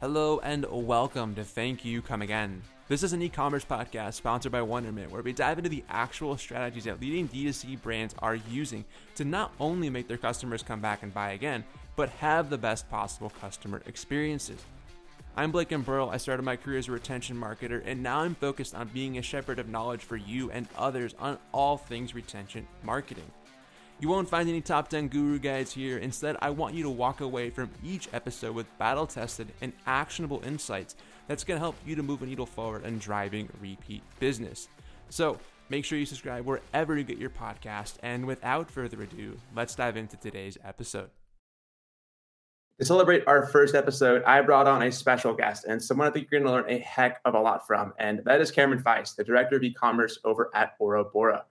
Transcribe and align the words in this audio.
Hello 0.00 0.38
and 0.44 0.64
welcome 0.70 1.34
to 1.34 1.42
Thank 1.42 1.84
You 1.84 2.00
Come 2.02 2.22
Again. 2.22 2.62
This 2.86 3.02
is 3.02 3.12
an 3.12 3.20
e 3.20 3.28
commerce 3.28 3.64
podcast 3.64 4.14
sponsored 4.14 4.52
by 4.52 4.62
Wonderment 4.62 5.10
where 5.10 5.22
we 5.22 5.32
dive 5.32 5.58
into 5.58 5.68
the 5.68 5.82
actual 5.88 6.36
strategies 6.36 6.84
that 6.84 7.00
leading 7.00 7.26
D2C 7.26 7.82
brands 7.82 8.14
are 8.20 8.36
using 8.36 8.84
to 9.16 9.24
not 9.24 9.52
only 9.58 9.90
make 9.90 10.06
their 10.06 10.16
customers 10.16 10.62
come 10.62 10.78
back 10.80 11.02
and 11.02 11.12
buy 11.12 11.32
again, 11.32 11.64
but 11.96 12.10
have 12.10 12.48
the 12.48 12.56
best 12.56 12.88
possible 12.88 13.32
customer 13.40 13.82
experiences. 13.86 14.64
I'm 15.36 15.50
Blake 15.50 15.70
Burl. 15.70 16.10
I 16.10 16.18
started 16.18 16.44
my 16.44 16.54
career 16.54 16.78
as 16.78 16.86
a 16.86 16.92
retention 16.92 17.34
marketer, 17.36 17.82
and 17.84 18.00
now 18.00 18.20
I'm 18.20 18.36
focused 18.36 18.76
on 18.76 18.86
being 18.94 19.18
a 19.18 19.22
shepherd 19.22 19.58
of 19.58 19.68
knowledge 19.68 20.02
for 20.02 20.16
you 20.16 20.48
and 20.52 20.68
others 20.78 21.16
on 21.18 21.38
all 21.50 21.76
things 21.76 22.14
retention 22.14 22.68
marketing. 22.84 23.32
You 24.00 24.08
won't 24.08 24.28
find 24.28 24.48
any 24.48 24.60
top 24.60 24.86
10 24.86 25.08
guru 25.08 25.40
guides 25.40 25.72
here. 25.72 25.98
Instead, 25.98 26.36
I 26.40 26.50
want 26.50 26.76
you 26.76 26.84
to 26.84 26.90
walk 26.90 27.20
away 27.20 27.50
from 27.50 27.68
each 27.82 28.08
episode 28.12 28.54
with 28.54 28.66
battle 28.78 29.08
tested 29.08 29.48
and 29.60 29.72
actionable 29.86 30.40
insights 30.46 30.94
that's 31.26 31.42
going 31.42 31.56
to 31.56 31.60
help 31.60 31.74
you 31.84 31.96
to 31.96 32.02
move 32.04 32.22
a 32.22 32.26
needle 32.26 32.46
forward 32.46 32.84
and 32.84 33.00
driving 33.00 33.48
repeat 33.60 34.02
business. 34.20 34.68
So, 35.08 35.38
make 35.68 35.84
sure 35.84 35.98
you 35.98 36.06
subscribe 36.06 36.46
wherever 36.46 36.96
you 36.96 37.02
get 37.02 37.18
your 37.18 37.30
podcast. 37.30 37.94
And 38.00 38.24
without 38.24 38.70
further 38.70 39.02
ado, 39.02 39.36
let's 39.56 39.74
dive 39.74 39.96
into 39.96 40.16
today's 40.16 40.56
episode. 40.64 41.10
To 42.78 42.84
celebrate 42.86 43.24
our 43.26 43.48
first 43.48 43.74
episode, 43.74 44.22
I 44.22 44.40
brought 44.42 44.68
on 44.68 44.82
a 44.82 44.92
special 44.92 45.34
guest 45.34 45.64
and 45.64 45.82
someone 45.82 46.06
I 46.06 46.12
think 46.12 46.28
you're 46.30 46.40
going 46.40 46.48
to 46.48 46.56
learn 46.56 46.72
a 46.72 46.78
heck 46.78 47.20
of 47.24 47.34
a 47.34 47.40
lot 47.40 47.66
from. 47.66 47.92
And 47.98 48.20
that 48.26 48.40
is 48.40 48.52
Cameron 48.52 48.80
Faist, 48.80 49.16
the 49.16 49.24
director 49.24 49.56
of 49.56 49.64
e 49.64 49.74
commerce 49.74 50.20
over 50.24 50.52
at 50.54 50.76
Aura 50.78 51.02
Bora. 51.02 51.46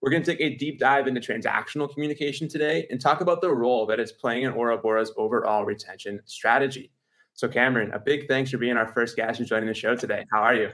We're 0.00 0.10
going 0.10 0.22
to 0.22 0.30
take 0.30 0.40
a 0.40 0.54
deep 0.54 0.78
dive 0.78 1.08
into 1.08 1.20
transactional 1.20 1.92
communication 1.92 2.48
today 2.48 2.86
and 2.90 3.00
talk 3.00 3.20
about 3.20 3.40
the 3.40 3.52
role 3.52 3.84
that 3.86 3.98
it's 3.98 4.12
playing 4.12 4.44
in 4.44 4.52
Aura 4.52 4.78
Bora's 4.78 5.12
overall 5.16 5.64
retention 5.64 6.20
strategy. 6.24 6.92
So, 7.34 7.48
Cameron, 7.48 7.92
a 7.92 7.98
big 7.98 8.28
thanks 8.28 8.50
for 8.50 8.58
being 8.58 8.76
our 8.76 8.86
first 8.86 9.16
guest 9.16 9.40
and 9.40 9.48
joining 9.48 9.68
the 9.68 9.74
show 9.74 9.96
today. 9.96 10.24
How 10.32 10.42
are 10.42 10.54
you? 10.54 10.70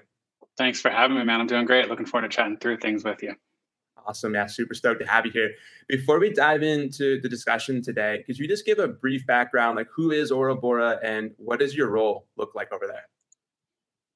Thanks 0.59 0.81
for 0.81 0.91
having 0.91 1.17
me, 1.17 1.25
man. 1.25 1.41
I'm 1.41 1.47
doing 1.47 1.65
great. 1.65 1.89
Looking 1.89 2.07
forward 2.07 2.31
to 2.31 2.37
chatting 2.37 2.59
through 2.59 2.79
things 2.79 3.03
with 3.03 3.23
you. 3.23 3.35
Awesome. 4.07 4.35
Yeah, 4.35 4.47
super 4.47 4.75
stoked 4.75 5.01
to 5.01 5.07
have 5.07 5.25
you 5.25 5.33
here. 5.33 5.53
Before 5.89 6.21
we 6.21 6.31
dive 6.31 6.63
into 6.63 7.19
the 7.23 7.29
discussion 7.29 7.81
today, 7.81 8.23
could 8.27 8.39
you 8.39 8.47
just 8.47 8.67
give 8.67 8.79
a 8.79 8.89
brief 8.89 9.27
background, 9.27 9.77
like 9.77 9.89
who 9.95 10.11
is 10.11 10.31
Aura 10.31 10.55
Bora 10.55 10.99
and 11.03 11.33
what 11.39 11.61
does 11.61 11.75
your 11.75 11.89
role 11.89 12.27
look 12.37 12.55
like 12.55 12.73
over 12.73 12.87
there? 12.87 13.09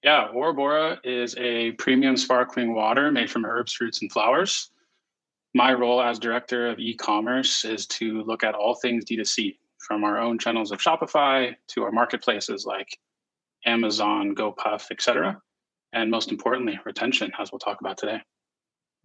Yeah, 0.05 0.27
Aura 0.27 0.53
Bora 0.53 1.00
is 1.03 1.34
a 1.39 1.72
premium 1.72 2.19
sparkling 2.19 2.75
water 2.75 3.11
made 3.11 3.31
from 3.31 3.47
herbs, 3.47 3.72
fruits, 3.72 4.03
and 4.03 4.12
flowers 4.12 4.70
my 5.55 5.73
role 5.73 6.01
as 6.01 6.19
director 6.19 6.69
of 6.69 6.79
e-commerce 6.79 7.65
is 7.65 7.87
to 7.87 8.23
look 8.23 8.45
at 8.45 8.55
all 8.55 8.75
things 8.75 9.05
D2C, 9.05 9.57
from 9.79 10.05
our 10.05 10.19
own 10.19 10.39
channels 10.39 10.71
of 10.73 10.81
Shopify 10.81 11.55
to 11.69 11.83
our 11.85 11.93
marketplaces 11.93 12.67
like 12.67 12.99
Amazon, 13.65 14.35
GoPuff, 14.35 14.91
etc. 14.91 15.41
And 15.93 16.11
most 16.11 16.31
importantly, 16.31 16.79
retention, 16.85 17.31
as 17.39 17.51
we'll 17.51 17.59
talk 17.59 17.81
about 17.81 17.97
today. 17.97 18.21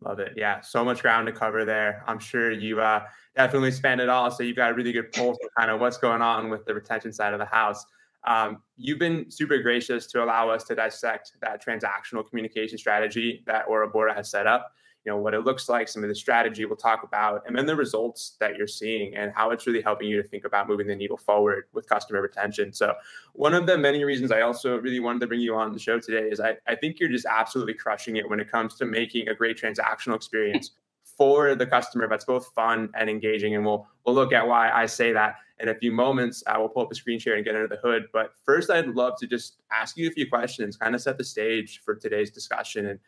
Love 0.02 0.19
it. 0.19 0.33
Yeah, 0.35 0.59
so 0.61 0.83
much 0.83 1.02
ground 1.02 1.27
to 1.27 1.31
cover 1.31 1.63
there. 1.63 2.03
I'm 2.08 2.19
sure 2.19 2.52
you 2.52 2.81
uh, 2.81 3.05
definitely 3.35 3.72
spanned 3.72 4.02
it 4.02 4.09
all, 4.09 4.30
so 4.31 4.44
you've 4.44 4.57
got 4.57 4.72
a 4.72 4.73
really 4.73 4.91
good 4.91 5.11
pulse 5.13 5.38
of 5.44 5.50
kind 5.57 5.72
of 5.72 5.80
what's 5.80 5.97
going 5.97 6.22
on 6.22 6.50
with 6.50 6.66
the 6.66 6.73
retention 6.73 7.13
side 7.13 7.33
of 7.33 7.39
the 7.39 7.45
house. 7.45 7.85
Um, 8.25 8.61
you've 8.75 9.00
been 9.00 9.30
super 9.30 9.59
gracious 9.59 10.07
to 10.07 10.23
allow 10.23 10.50
us 10.50 10.63
to 10.66 10.75
dissect 10.75 11.33
that 11.41 11.63
transactional 11.66 12.28
communication 12.28 12.78
strategy 12.78 13.44
that 13.45 13.66
Aura 13.67 13.88
Bora 13.88 14.13
has 14.13 14.30
set 14.30 14.47
up 14.47 14.73
you 15.05 15.11
know 15.11 15.17
what 15.17 15.33
it 15.33 15.41
looks 15.41 15.67
like 15.67 15.87
some 15.87 16.03
of 16.03 16.09
the 16.09 16.15
strategy 16.15 16.63
we'll 16.65 16.77
talk 16.77 17.03
about 17.03 17.43
and 17.45 17.57
then 17.57 17.65
the 17.65 17.75
results 17.75 18.35
that 18.39 18.55
you're 18.55 18.67
seeing 18.67 19.15
and 19.15 19.33
how 19.35 19.51
it's 19.51 19.67
really 19.67 19.81
helping 19.81 20.07
you 20.07 20.21
to 20.21 20.27
think 20.27 20.45
about 20.45 20.67
moving 20.67 20.87
the 20.87 20.95
needle 20.95 21.17
forward 21.17 21.65
with 21.73 21.87
customer 21.87 22.21
retention. 22.21 22.71
So 22.71 22.94
one 23.33 23.53
of 23.53 23.66
the 23.66 23.78
many 23.78 24.03
reasons 24.03 24.31
i 24.31 24.41
also 24.41 24.78
really 24.78 25.00
wanted 25.00 25.19
to 25.19 25.28
bring 25.28 25.41
you 25.41 25.55
on 25.55 25.73
the 25.73 25.79
show 25.79 26.00
today 26.00 26.29
is 26.29 26.39
i, 26.39 26.55
I 26.67 26.75
think 26.75 27.00
you're 27.00 27.09
just 27.09 27.25
absolutely 27.25 27.73
crushing 27.73 28.16
it 28.17 28.29
when 28.29 28.39
it 28.39 28.50
comes 28.50 28.75
to 28.75 28.85
making 28.85 29.28
a 29.28 29.35
great 29.35 29.57
transactional 29.57 30.16
experience 30.16 30.72
for 31.17 31.53
the 31.53 31.66
customer 31.66 32.07
that's 32.07 32.25
both 32.25 32.47
fun 32.55 32.89
and 32.97 33.09
engaging 33.09 33.55
and 33.55 33.66
we'll 33.66 33.88
we'll 34.05 34.16
look 34.16 34.33
at 34.33 34.47
why 34.47 34.72
i 34.72 34.85
say 34.85 35.11
that 35.11 35.35
in 35.59 35.69
a 35.69 35.75
few 35.75 35.91
moments. 35.91 36.44
I 36.47 36.57
will 36.57 36.67
pull 36.67 36.83
up 36.83 36.91
a 36.91 36.95
screen 36.95 37.19
share 37.19 37.35
and 37.35 37.45
get 37.45 37.55
under 37.55 37.67
the 37.67 37.78
hood 37.78 38.07
but 38.13 38.31
first 38.45 38.69
i'd 38.72 38.88
love 38.88 39.17
to 39.19 39.28
just 39.28 39.57
ask 39.72 39.97
you 39.97 40.07
a 40.07 40.11
few 40.11 40.29
questions 40.29 40.78
kind 40.78 40.95
of 40.95 41.01
set 41.01 41.17
the 41.17 41.23
stage 41.23 41.81
for 41.83 41.95
today's 41.95 42.31
discussion 42.31 42.88
and 42.88 42.99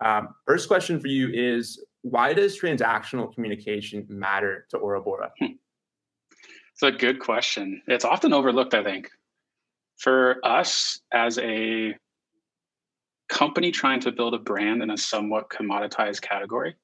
um, 0.00 0.34
first 0.46 0.68
question 0.68 1.00
for 1.00 1.08
you 1.08 1.30
is 1.32 1.84
why 2.02 2.32
does 2.32 2.58
transactional 2.58 3.32
communication 3.34 4.06
matter 4.08 4.66
to 4.70 4.76
Aura 4.76 5.00
Bora? 5.00 5.32
Hmm. 5.38 5.52
It's 6.72 6.82
a 6.82 6.90
good 6.90 7.20
question. 7.20 7.82
It's 7.86 8.04
often 8.04 8.32
overlooked, 8.32 8.74
I 8.74 8.82
think. 8.82 9.08
For 9.98 10.44
us 10.44 11.00
as 11.12 11.38
a 11.38 11.94
company 13.28 13.70
trying 13.70 14.00
to 14.00 14.12
build 14.12 14.34
a 14.34 14.38
brand 14.38 14.82
in 14.82 14.90
a 14.90 14.96
somewhat 14.96 15.48
commoditized 15.50 16.20
category, 16.20 16.74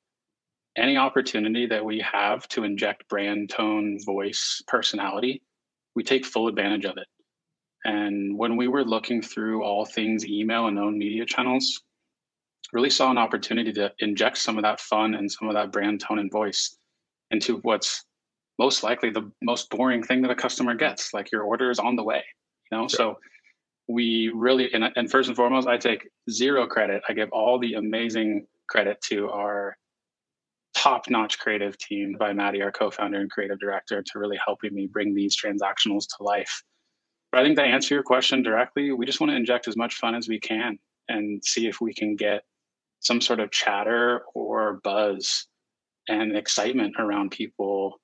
any 0.76 0.96
opportunity 0.96 1.66
that 1.66 1.84
we 1.84 2.00
have 2.00 2.46
to 2.48 2.64
inject 2.64 3.08
brand 3.08 3.50
tone, 3.50 3.98
voice, 4.06 4.62
personality, 4.68 5.42
we 5.96 6.04
take 6.04 6.24
full 6.24 6.48
advantage 6.48 6.84
of 6.84 6.96
it. 6.96 7.08
And 7.84 8.38
when 8.38 8.56
we 8.56 8.68
were 8.68 8.84
looking 8.84 9.22
through 9.22 9.64
all 9.64 9.84
things 9.84 10.26
email 10.26 10.68
and 10.68 10.78
own 10.78 10.98
media 10.98 11.26
channels, 11.26 11.82
really 12.72 12.90
saw 12.90 13.10
an 13.10 13.18
opportunity 13.18 13.72
to 13.72 13.92
inject 13.98 14.38
some 14.38 14.56
of 14.56 14.62
that 14.62 14.80
fun 14.80 15.14
and 15.14 15.30
some 15.30 15.48
of 15.48 15.54
that 15.54 15.72
brand 15.72 16.00
tone 16.00 16.18
and 16.18 16.30
voice 16.30 16.76
into 17.30 17.58
what's 17.58 18.04
most 18.58 18.82
likely 18.82 19.10
the 19.10 19.30
most 19.42 19.70
boring 19.70 20.02
thing 20.02 20.22
that 20.22 20.30
a 20.30 20.34
customer 20.34 20.74
gets 20.74 21.14
like 21.14 21.32
your 21.32 21.42
order 21.42 21.70
is 21.70 21.78
on 21.78 21.96
the 21.96 22.04
way 22.04 22.22
you 22.70 22.78
know? 22.78 22.88
Sure. 22.88 22.96
so 22.96 23.18
we 23.88 24.30
really 24.34 24.72
and, 24.72 24.84
and 24.96 25.10
first 25.10 25.28
and 25.28 25.36
foremost 25.36 25.66
i 25.66 25.76
take 25.76 26.08
zero 26.30 26.66
credit. 26.66 27.02
I 27.08 27.12
give 27.12 27.30
all 27.32 27.58
the 27.58 27.74
amazing 27.74 28.46
credit 28.68 29.00
to 29.08 29.30
our 29.30 29.76
top-notch 30.76 31.38
creative 31.38 31.76
team 31.78 32.14
by 32.18 32.32
maddie 32.32 32.62
our 32.62 32.70
co-founder 32.70 33.20
and 33.20 33.30
creative 33.30 33.58
director 33.58 34.02
to 34.02 34.18
really 34.18 34.38
helping 34.44 34.72
me 34.72 34.86
bring 34.86 35.14
these 35.14 35.36
transactionals 35.36 36.06
to 36.16 36.22
life. 36.22 36.62
But 37.32 37.40
i 37.40 37.44
think 37.44 37.56
to 37.56 37.64
answer 37.64 37.94
your 37.94 38.04
question 38.04 38.42
directly 38.42 38.92
we 38.92 39.06
just 39.06 39.20
want 39.20 39.30
to 39.30 39.36
inject 39.36 39.66
as 39.68 39.76
much 39.76 39.96
fun 39.96 40.14
as 40.14 40.28
we 40.28 40.38
can 40.38 40.78
and 41.08 41.44
see 41.44 41.66
if 41.66 41.80
we 41.80 41.92
can 41.92 42.14
get 42.14 42.42
some 43.00 43.20
sort 43.20 43.40
of 43.40 43.50
chatter 43.50 44.22
or 44.34 44.80
buzz 44.84 45.46
and 46.08 46.36
excitement 46.36 46.94
around 46.98 47.30
people 47.30 48.00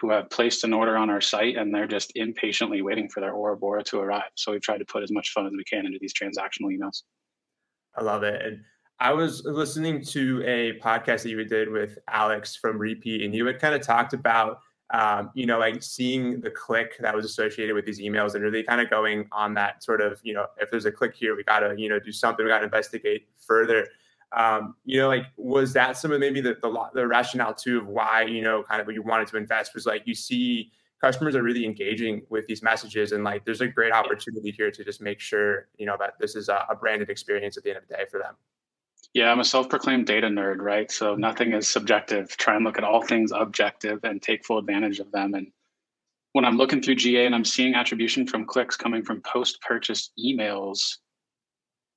who 0.00 0.10
have 0.10 0.30
placed 0.30 0.64
an 0.64 0.72
order 0.72 0.96
on 0.96 1.10
our 1.10 1.20
site 1.20 1.56
and 1.56 1.74
they're 1.74 1.86
just 1.86 2.12
impatiently 2.14 2.80
waiting 2.80 3.08
for 3.08 3.20
their 3.20 3.32
Aura 3.32 3.56
Bora 3.56 3.82
to 3.84 3.98
arrive. 3.98 4.30
So 4.34 4.52
we've 4.52 4.62
tried 4.62 4.78
to 4.78 4.84
put 4.84 5.02
as 5.02 5.12
much 5.12 5.30
fun 5.30 5.46
as 5.46 5.52
we 5.52 5.64
can 5.64 5.84
into 5.84 5.98
these 6.00 6.14
transactional 6.14 6.74
emails. 6.74 7.02
I 7.94 8.02
love 8.02 8.22
it. 8.22 8.40
And 8.40 8.62
I 8.98 9.12
was 9.12 9.44
listening 9.44 10.04
to 10.06 10.42
a 10.44 10.78
podcast 10.80 11.22
that 11.22 11.30
you 11.30 11.44
did 11.44 11.70
with 11.70 11.98
Alex 12.08 12.56
from 12.56 12.78
Repeat, 12.78 13.22
and 13.22 13.34
you 13.34 13.46
had 13.46 13.58
kind 13.58 13.74
of 13.74 13.80
talked 13.80 14.12
about, 14.12 14.60
um, 14.92 15.30
you 15.34 15.46
know, 15.46 15.58
like 15.58 15.82
seeing 15.82 16.40
the 16.40 16.50
click 16.50 16.96
that 17.00 17.14
was 17.14 17.24
associated 17.24 17.74
with 17.74 17.86
these 17.86 18.00
emails 18.00 18.34
and 18.34 18.44
really 18.44 18.62
kind 18.62 18.80
of 18.80 18.90
going 18.90 19.26
on 19.32 19.54
that 19.54 19.82
sort 19.82 20.00
of, 20.00 20.20
you 20.22 20.34
know, 20.34 20.46
if 20.58 20.70
there's 20.70 20.84
a 20.84 20.92
click 20.92 21.14
here, 21.14 21.36
we 21.36 21.44
got 21.44 21.60
to, 21.60 21.74
you 21.78 21.88
know, 21.88 21.98
do 21.98 22.12
something, 22.12 22.44
we 22.44 22.50
got 22.50 22.58
to 22.58 22.64
investigate 22.64 23.28
further. 23.38 23.86
Um, 24.32 24.76
you 24.84 25.00
know, 25.00 25.08
like 25.08 25.26
was 25.36 25.72
that 25.72 25.96
some 25.96 26.12
of 26.12 26.20
maybe 26.20 26.40
the, 26.40 26.56
the, 26.62 26.88
the 26.94 27.06
rationale 27.06 27.54
too 27.54 27.78
of 27.78 27.86
why 27.86 28.22
you 28.22 28.42
know 28.42 28.62
kind 28.62 28.80
of 28.80 28.92
you 28.92 29.02
wanted 29.02 29.28
to 29.28 29.36
invest 29.36 29.74
was 29.74 29.86
like 29.86 30.02
you 30.06 30.14
see 30.14 30.70
customers 31.00 31.34
are 31.34 31.42
really 31.42 31.64
engaging 31.64 32.22
with 32.28 32.46
these 32.46 32.62
messages 32.62 33.12
and 33.12 33.24
like 33.24 33.44
there's 33.44 33.60
a 33.60 33.66
great 33.66 33.92
opportunity 33.92 34.50
here 34.50 34.70
to 34.70 34.84
just 34.84 35.00
make 35.00 35.18
sure 35.18 35.66
you 35.78 35.86
know 35.86 35.96
that 35.98 36.14
this 36.20 36.36
is 36.36 36.48
a, 36.48 36.64
a 36.68 36.76
branded 36.76 37.10
experience 37.10 37.56
at 37.56 37.64
the 37.64 37.70
end 37.70 37.78
of 37.78 37.88
the 37.88 37.94
day 37.94 38.04
for 38.10 38.18
them. 38.18 38.34
Yeah, 39.12 39.32
I'm 39.32 39.40
a 39.40 39.44
self-proclaimed 39.44 40.06
data 40.06 40.28
nerd, 40.28 40.58
right? 40.58 40.90
So 40.90 41.16
nothing 41.16 41.52
is 41.52 41.68
subjective. 41.68 42.36
Try 42.36 42.54
and 42.54 42.64
look 42.64 42.78
at 42.78 42.84
all 42.84 43.02
things 43.02 43.32
objective 43.32 44.04
and 44.04 44.22
take 44.22 44.44
full 44.44 44.58
advantage 44.58 45.00
of 45.00 45.10
them. 45.10 45.34
And 45.34 45.48
when 46.32 46.44
I'm 46.44 46.56
looking 46.56 46.80
through 46.80 46.94
GA 46.94 47.26
and 47.26 47.34
I'm 47.34 47.44
seeing 47.44 47.74
attribution 47.74 48.24
from 48.26 48.46
clicks 48.46 48.76
coming 48.76 49.02
from 49.02 49.20
post-purchase 49.22 50.12
emails, 50.16 50.98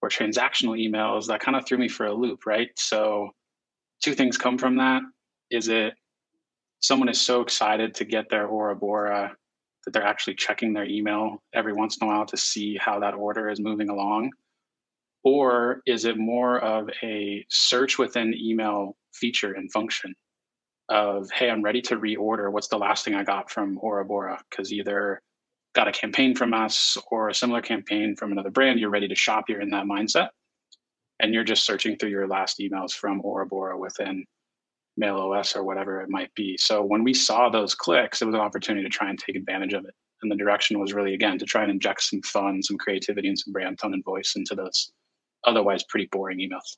or 0.04 0.10
transactional 0.10 0.78
emails, 0.78 1.28
that 1.28 1.40
kind 1.40 1.56
of 1.56 1.66
threw 1.66 1.78
me 1.78 1.88
for 1.88 2.06
a 2.06 2.14
loop, 2.14 2.46
right? 2.46 2.70
So, 2.76 3.30
two 4.04 4.14
things 4.14 4.38
come 4.38 4.58
from 4.58 4.76
that. 4.76 5.02
Is 5.50 5.70
it 5.70 5.94
someone 6.82 7.08
is 7.08 7.22
so 7.22 7.40
excited 7.40 7.94
to 7.96 8.04
get 8.04 8.30
their 8.30 8.46
Aura 8.46 8.76
Bora 8.76 9.32
that 9.86 9.92
they're 9.92 10.04
actually 10.04 10.36
checking 10.36 10.74
their 10.74 10.84
email 10.84 11.42
every 11.54 11.72
once 11.72 11.96
in 11.98 12.06
a 12.06 12.12
while 12.12 12.26
to 12.26 12.36
see 12.36 12.76
how 12.76 13.00
that 13.00 13.14
order 13.14 13.50
is 13.50 13.62
moving 13.62 13.90
along? 13.90 14.32
Or 15.24 15.82
is 15.86 16.04
it 16.04 16.18
more 16.18 16.60
of 16.60 16.90
a 17.02 17.46
search 17.50 17.98
within 17.98 18.34
email 18.38 18.98
feature 19.14 19.54
and 19.54 19.72
function 19.72 20.14
of, 20.90 21.32
hey, 21.32 21.50
I'm 21.50 21.64
ready 21.64 21.82
to 21.84 21.96
reorder. 21.96 22.52
What's 22.52 22.68
the 22.68 22.78
last 22.78 23.06
thing 23.06 23.16
I 23.16 23.24
got 23.24 23.50
from 23.50 23.80
Aura 23.82 24.04
Bora? 24.04 24.38
Because 24.50 24.74
either 24.74 25.22
got 25.74 25.88
a 25.88 25.92
campaign 25.92 26.36
from 26.36 26.54
us 26.54 26.98
or 27.12 27.30
a 27.30 27.34
similar 27.34 27.62
campaign 27.62 28.16
from 28.16 28.32
another 28.32 28.52
brand, 28.52 28.80
you're 28.80 28.90
ready 28.90 29.08
to 29.08 29.16
shop, 29.16 29.46
you're 29.50 29.62
in 29.62 29.70
that 29.72 29.86
mindset. 29.86 30.30
And 31.20 31.34
you're 31.34 31.44
just 31.44 31.66
searching 31.66 31.98
through 31.98 32.10
your 32.10 32.28
last 32.28 32.60
emails 32.60 32.92
from 32.92 33.22
Aura 33.24 33.46
Bora 33.46 33.78
within 33.78 34.26
Mail 34.98 35.18
OS 35.18 35.56
or 35.56 35.64
whatever 35.64 36.02
it 36.02 36.10
might 36.10 36.34
be. 36.36 36.58
So 36.58 36.84
when 36.84 37.04
we 37.04 37.14
saw 37.14 37.50
those 37.50 37.76
clicks, 37.76 38.22
it 38.22 38.26
was 38.26 38.36
an 38.36 38.42
opportunity 38.42 38.84
to 38.84 38.90
try 38.90 39.10
and 39.10 39.18
take 39.18 39.36
advantage 39.36 39.74
of 39.74 39.86
it 39.86 39.94
And 40.22 40.32
the 40.32 40.36
direction 40.36 40.80
was 40.80 40.94
really, 40.94 41.14
again, 41.14 41.40
to 41.40 41.46
try 41.46 41.64
and 41.64 41.72
inject 41.72 42.04
some 42.04 42.22
fun, 42.22 42.62
some 42.62 42.78
creativity, 42.78 43.28
and 43.28 43.40
some 43.40 43.54
brand 43.54 43.80
tone 43.80 43.94
and 43.94 44.04
voice 44.04 44.34
into 44.36 44.56
those 44.56 44.92
otherwise 45.46 45.84
pretty 45.84 46.08
boring 46.12 46.40
emails. 46.40 46.78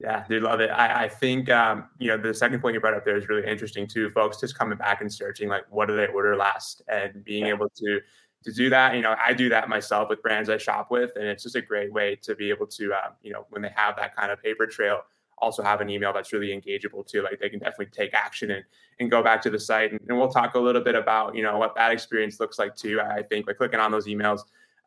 Yeah, 0.00 0.24
do 0.28 0.40
love 0.40 0.60
it. 0.60 0.70
I, 0.70 1.04
I 1.04 1.08
think 1.08 1.50
um, 1.50 1.84
you 1.98 2.08
know 2.08 2.16
the 2.16 2.32
second 2.32 2.60
point 2.60 2.72
you 2.72 2.80
brought 2.80 2.94
up 2.94 3.04
there 3.04 3.18
is 3.18 3.28
really 3.28 3.46
interesting 3.46 3.86
too. 3.86 4.08
Folks 4.10 4.40
just 4.40 4.58
coming 4.58 4.78
back 4.78 5.02
and 5.02 5.12
searching 5.12 5.48
like 5.48 5.64
what 5.68 5.88
did 5.88 5.98
they 5.98 6.06
order 6.06 6.36
last, 6.36 6.80
and 6.88 7.22
being 7.22 7.46
yeah. 7.46 7.52
able 7.52 7.68
to 7.68 8.00
to 8.44 8.52
do 8.52 8.70
that. 8.70 8.94
You 8.94 9.02
know, 9.02 9.14
I 9.22 9.32
do 9.32 9.48
that 9.50 9.68
myself 9.68 10.08
with 10.08 10.22
brands 10.22 10.48
I 10.48 10.58
shop 10.58 10.90
with, 10.90 11.12
and 11.16 11.24
it's 11.24 11.42
just 11.42 11.56
a 11.56 11.62
great 11.62 11.92
way 11.92 12.16
to 12.22 12.34
be 12.34 12.50
able 12.50 12.66
to 12.68 12.92
uh, 12.92 13.10
you 13.22 13.32
know 13.32 13.46
when 13.50 13.62
they 13.62 13.72
have 13.74 13.96
that 13.96 14.16
kind 14.16 14.30
of 14.30 14.42
paper 14.42 14.66
trail, 14.66 15.00
also 15.38 15.62
have 15.62 15.80
an 15.80 15.90
email 15.90 16.12
that's 16.12 16.32
really 16.32 16.48
engageable 16.48 17.06
too. 17.06 17.22
Like 17.22 17.40
they 17.40 17.48
can 17.48 17.58
definitely 17.58 17.86
take 17.86 18.14
action 18.14 18.50
and 18.50 18.64
and 18.98 19.10
go 19.10 19.22
back 19.22 19.42
to 19.42 19.50
the 19.50 19.60
site, 19.60 19.92
and, 19.92 20.00
and 20.08 20.18
we'll 20.18 20.30
talk 20.30 20.54
a 20.54 20.60
little 20.60 20.82
bit 20.82 20.94
about 20.94 21.34
you 21.34 21.42
know 21.42 21.58
what 21.58 21.74
that 21.76 21.92
experience 21.92 22.40
looks 22.40 22.58
like 22.58 22.76
too. 22.76 23.00
I 23.00 23.22
think 23.22 23.46
by 23.46 23.52
clicking 23.52 23.80
on 23.80 23.90
those 23.90 24.06
emails. 24.06 24.40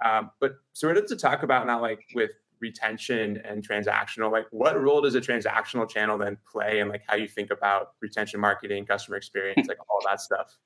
Um, 0.04 0.32
but 0.40 0.56
sort 0.74 0.98
of 0.98 1.06
to 1.08 1.16
talk 1.16 1.44
about 1.44 1.66
now, 1.66 1.82
like 1.82 2.06
with 2.14 2.32
retention 2.64 3.42
and 3.44 3.68
transactional 3.68 4.32
like 4.32 4.46
what 4.52 4.82
role 4.82 5.02
does 5.02 5.16
a 5.16 5.22
transactional 5.22 5.88
channel 5.88 6.18
then 6.18 6.38
play 6.50 6.80
and 6.80 6.90
like 6.90 7.02
how 7.06 7.16
you 7.16 7.28
think 7.28 7.52
about 7.52 7.92
retention 8.00 8.40
marketing 8.40 8.86
customer 8.86 9.18
experience 9.18 9.68
like 9.68 9.78
all 9.90 10.00
that 10.08 10.22
stuff 10.22 10.58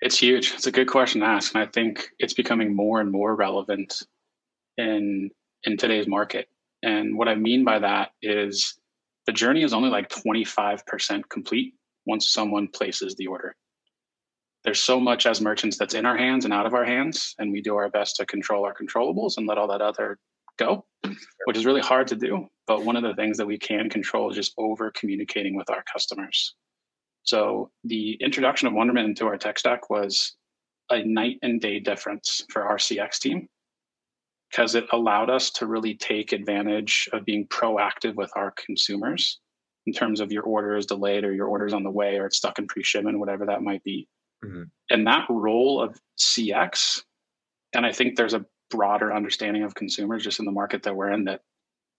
it's 0.00 0.18
huge 0.18 0.52
it's 0.54 0.66
a 0.66 0.72
good 0.72 0.88
question 0.88 1.20
to 1.20 1.26
ask 1.26 1.54
and 1.54 1.62
i 1.62 1.66
think 1.66 2.08
it's 2.18 2.34
becoming 2.34 2.74
more 2.74 3.00
and 3.00 3.10
more 3.10 3.34
relevant 3.34 4.02
in 4.76 5.30
in 5.64 5.76
today's 5.76 6.06
market 6.06 6.48
and 6.82 7.16
what 7.16 7.28
i 7.28 7.34
mean 7.34 7.64
by 7.64 7.78
that 7.78 8.10
is 8.22 8.78
the 9.26 9.32
journey 9.32 9.62
is 9.62 9.72
only 9.72 9.88
like 9.88 10.10
25% 10.10 11.22
complete 11.30 11.74
once 12.06 12.30
someone 12.30 12.68
places 12.68 13.14
the 13.14 13.26
order 13.26 13.56
there's 14.64 14.80
so 14.80 14.98
much 14.98 15.26
as 15.26 15.40
merchants 15.40 15.78
that's 15.78 15.94
in 15.94 16.06
our 16.06 16.16
hands 16.16 16.44
and 16.44 16.52
out 16.52 16.66
of 16.66 16.74
our 16.74 16.84
hands 16.84 17.34
and 17.38 17.52
we 17.52 17.60
do 17.60 17.76
our 17.76 17.90
best 17.90 18.16
to 18.16 18.26
control 18.26 18.64
our 18.64 18.74
controllables 18.74 19.36
and 19.36 19.46
let 19.46 19.58
all 19.58 19.68
that 19.68 19.82
other 19.82 20.18
go, 20.56 20.84
which 21.44 21.56
is 21.56 21.66
really 21.66 21.80
hard 21.80 22.06
to 22.08 22.16
do. 22.16 22.46
But 22.66 22.84
one 22.84 22.96
of 22.96 23.02
the 23.02 23.14
things 23.14 23.36
that 23.38 23.46
we 23.46 23.58
can 23.58 23.90
control 23.90 24.30
is 24.30 24.36
just 24.36 24.54
over 24.56 24.90
communicating 24.92 25.56
with 25.56 25.70
our 25.70 25.84
customers. 25.92 26.54
So 27.24 27.70
the 27.82 28.12
introduction 28.20 28.68
of 28.68 28.74
Wonderment 28.74 29.08
into 29.08 29.26
our 29.26 29.36
tech 29.36 29.58
stack 29.58 29.90
was 29.90 30.36
a 30.90 31.02
night 31.02 31.38
and 31.42 31.60
day 31.60 31.80
difference 31.80 32.44
for 32.50 32.62
our 32.62 32.76
CX 32.76 33.18
team 33.18 33.48
because 34.50 34.74
it 34.74 34.84
allowed 34.92 35.30
us 35.30 35.50
to 35.50 35.66
really 35.66 35.94
take 35.94 36.32
advantage 36.32 37.08
of 37.12 37.24
being 37.24 37.46
proactive 37.48 38.14
with 38.14 38.30
our 38.36 38.52
consumers 38.52 39.40
in 39.86 39.92
terms 39.92 40.20
of 40.20 40.30
your 40.30 40.44
order 40.44 40.76
is 40.76 40.86
delayed 40.86 41.24
or 41.24 41.32
your 41.32 41.48
order 41.48 41.66
is 41.66 41.72
on 41.72 41.82
the 41.82 41.90
way 41.90 42.16
or 42.16 42.26
it's 42.26 42.36
stuck 42.36 42.58
in 42.58 42.66
pre-shipment, 42.66 43.18
whatever 43.18 43.46
that 43.46 43.62
might 43.62 43.82
be. 43.84 44.06
Mm-hmm. 44.44 44.62
And 44.90 45.06
that 45.06 45.26
role 45.28 45.82
of 45.82 45.98
CX, 46.18 47.02
and 47.74 47.84
I 47.84 47.92
think 47.92 48.16
there's 48.16 48.34
a 48.34 48.44
broader 48.70 49.12
understanding 49.12 49.62
of 49.62 49.74
consumers 49.74 50.22
just 50.22 50.38
in 50.38 50.44
the 50.44 50.52
market 50.52 50.82
that 50.82 50.94
we're 50.94 51.10
in 51.10 51.24
that 51.24 51.40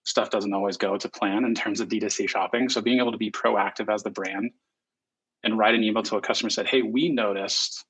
stuff 0.06 0.30
doesn't 0.30 0.54
always 0.54 0.78
go 0.78 0.98
to 0.98 1.10
plan 1.10 1.46
in 1.46 1.56
terms 1.56 1.80
of 1.80 1.90
D2C 1.90 2.30
shopping. 2.30 2.70
So 2.70 2.80
being 2.80 3.00
able 3.00 3.12
to 3.12 3.18
be 3.18 3.32
proactive 3.32 3.92
as 3.94 4.04
the 4.04 4.12
brand 4.12 4.52
and 5.46 5.58
write 5.58 5.76
an 5.76 5.84
email 5.84 6.04
to 6.04 6.18
a 6.18 6.22
customer 6.22 6.50
said, 6.50 6.68
Hey, 6.68 6.82
we 6.82 7.10
noticed 7.10 7.86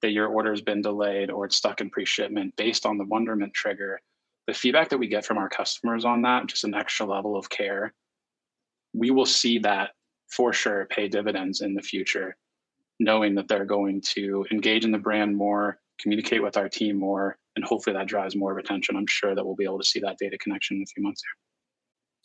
that 0.00 0.12
your 0.12 0.28
order 0.28 0.50
has 0.50 0.62
been 0.62 0.80
delayed 0.80 1.28
or 1.28 1.44
it's 1.44 1.56
stuck 1.56 1.80
in 1.80 1.90
pre-shipment 1.90 2.54
based 2.56 2.86
on 2.86 2.96
the 2.96 3.04
wonderment 3.04 3.52
trigger. 3.52 4.00
The 4.46 4.54
feedback 4.54 4.88
that 4.90 4.98
we 4.98 5.08
get 5.08 5.26
from 5.26 5.38
our 5.38 5.48
customers 5.48 6.04
on 6.04 6.22
that, 6.22 6.46
just 6.46 6.64
an 6.64 6.74
extra 6.74 7.04
level 7.04 7.36
of 7.36 7.50
care, 7.50 7.92
we 8.94 9.10
will 9.10 9.26
see 9.26 9.58
that 9.58 9.90
for 10.30 10.52
sure 10.52 10.86
pay 10.88 11.08
dividends 11.08 11.60
in 11.60 11.74
the 11.74 11.82
future, 11.82 12.36
knowing 13.00 13.34
that 13.34 13.48
they're 13.48 13.64
going 13.64 14.00
to 14.14 14.46
engage 14.52 14.84
in 14.84 14.92
the 14.92 14.98
brand 14.98 15.36
more, 15.36 15.80
communicate 16.00 16.42
with 16.42 16.56
our 16.56 16.68
team 16.68 16.96
more, 16.96 17.36
and 17.56 17.64
hopefully 17.64 17.94
that 17.94 18.06
drives 18.06 18.36
more 18.36 18.54
retention. 18.54 18.96
I'm 18.96 19.06
sure 19.08 19.34
that 19.34 19.44
we'll 19.44 19.56
be 19.56 19.64
able 19.64 19.80
to 19.80 19.84
see 19.84 20.00
that 20.00 20.16
data 20.18 20.38
connection 20.38 20.76
in 20.76 20.84
a 20.84 20.86
few 20.86 21.02
months 21.02 21.22
here. 21.24 21.47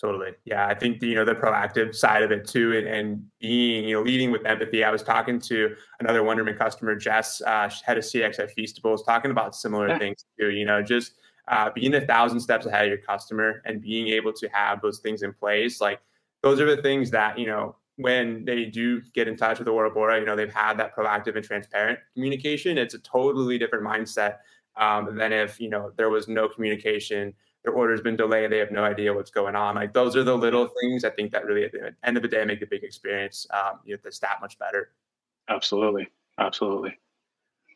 Totally. 0.04 0.32
Yeah. 0.44 0.68
I 0.68 0.74
think, 0.74 1.00
the, 1.00 1.08
you 1.08 1.16
know, 1.16 1.24
the 1.24 1.34
proactive 1.34 1.96
side 1.96 2.24
of 2.24 2.32
it 2.32 2.46
too, 2.46 2.76
and, 2.76 2.88
and, 2.88 3.26
being, 3.40 3.88
you 3.88 3.96
know, 3.96 4.02
leading 4.02 4.32
with 4.32 4.46
empathy. 4.46 4.84
I 4.84 4.92
was 4.92 5.02
talking 5.02 5.40
to 5.40 5.78
another 6.02 6.24
Wonderment 6.24 6.60
customer, 6.60 6.94
Jess, 6.94 7.42
uh, 7.42 7.70
head 7.86 7.98
of 7.98 8.04
CX 8.04 8.38
at 8.40 8.54
Feastables, 8.54 9.06
talking 9.06 9.32
about 9.32 9.56
similar 9.56 9.88
yeah. 9.88 10.00
things 10.00 10.26
too, 10.38 10.50
you 10.50 10.66
know, 10.66 10.84
just 10.84 11.14
uh, 11.48 11.70
being 11.74 11.94
a 11.94 12.02
thousand 12.02 12.42
steps 12.42 12.66
ahead 12.66 12.84
of 12.84 12.90
your 12.90 12.98
customer 12.98 13.62
and 13.64 13.82
being 13.82 14.10
able 14.10 14.34
to 14.34 14.50
have 14.50 14.82
those 14.82 15.00
things 15.00 15.22
in 15.24 15.32
place. 15.32 15.80
Like 15.80 16.02
those 16.42 16.60
are 16.60 16.76
the 16.76 16.82
things 16.82 17.10
that, 17.12 17.40
you 17.40 17.48
know, 17.48 17.78
when 17.96 18.44
they 18.44 18.66
do 18.66 19.02
get 19.14 19.30
in 19.30 19.38
touch 19.38 19.60
with 19.60 19.68
the 19.68 19.72
Bora, 19.72 20.20
you 20.20 20.26
know, 20.26 20.36
they've 20.36 20.54
had 20.54 20.78
that 20.80 20.94
proactive 20.94 21.38
and 21.38 21.46
transparent 21.46 22.00
communication. 22.14 22.78
It's 22.78 22.94
a 22.94 23.00
totally 23.00 23.58
different 23.58 23.86
mindset 23.86 24.40
um, 24.76 25.16
than 25.16 25.32
if 25.32 25.60
you 25.60 25.70
know 25.70 25.92
there 25.98 26.10
was 26.10 26.28
no 26.28 26.50
communication 26.50 27.34
their 27.64 27.74
order's 27.74 28.02
been 28.02 28.16
delayed 28.16 28.52
they 28.52 28.58
have 28.58 28.72
no 28.72 28.84
idea 28.84 29.14
what's 29.14 29.32
going 29.32 29.56
on. 29.56 29.76
Like 29.76 29.94
those 29.94 30.16
are 30.16 30.24
the 30.24 30.38
little 30.38 30.70
things 30.82 31.04
i 31.04 31.10
think 31.10 31.32
that 31.32 31.46
really 31.46 31.64
at 31.66 31.72
the 31.72 31.94
end 32.04 32.18
of 32.18 32.24
the 32.24 32.30
day 32.30 32.44
make 32.46 32.60
the 32.60 32.66
big 32.66 32.84
experience 32.84 33.48
um, 33.52 33.80
you 33.86 33.94
know 33.94 34.00
the 34.04 34.12
stat 34.12 34.38
much 34.42 34.58
better. 34.60 34.92
Absolutely. 35.50 36.08
Absolutely. 36.40 36.98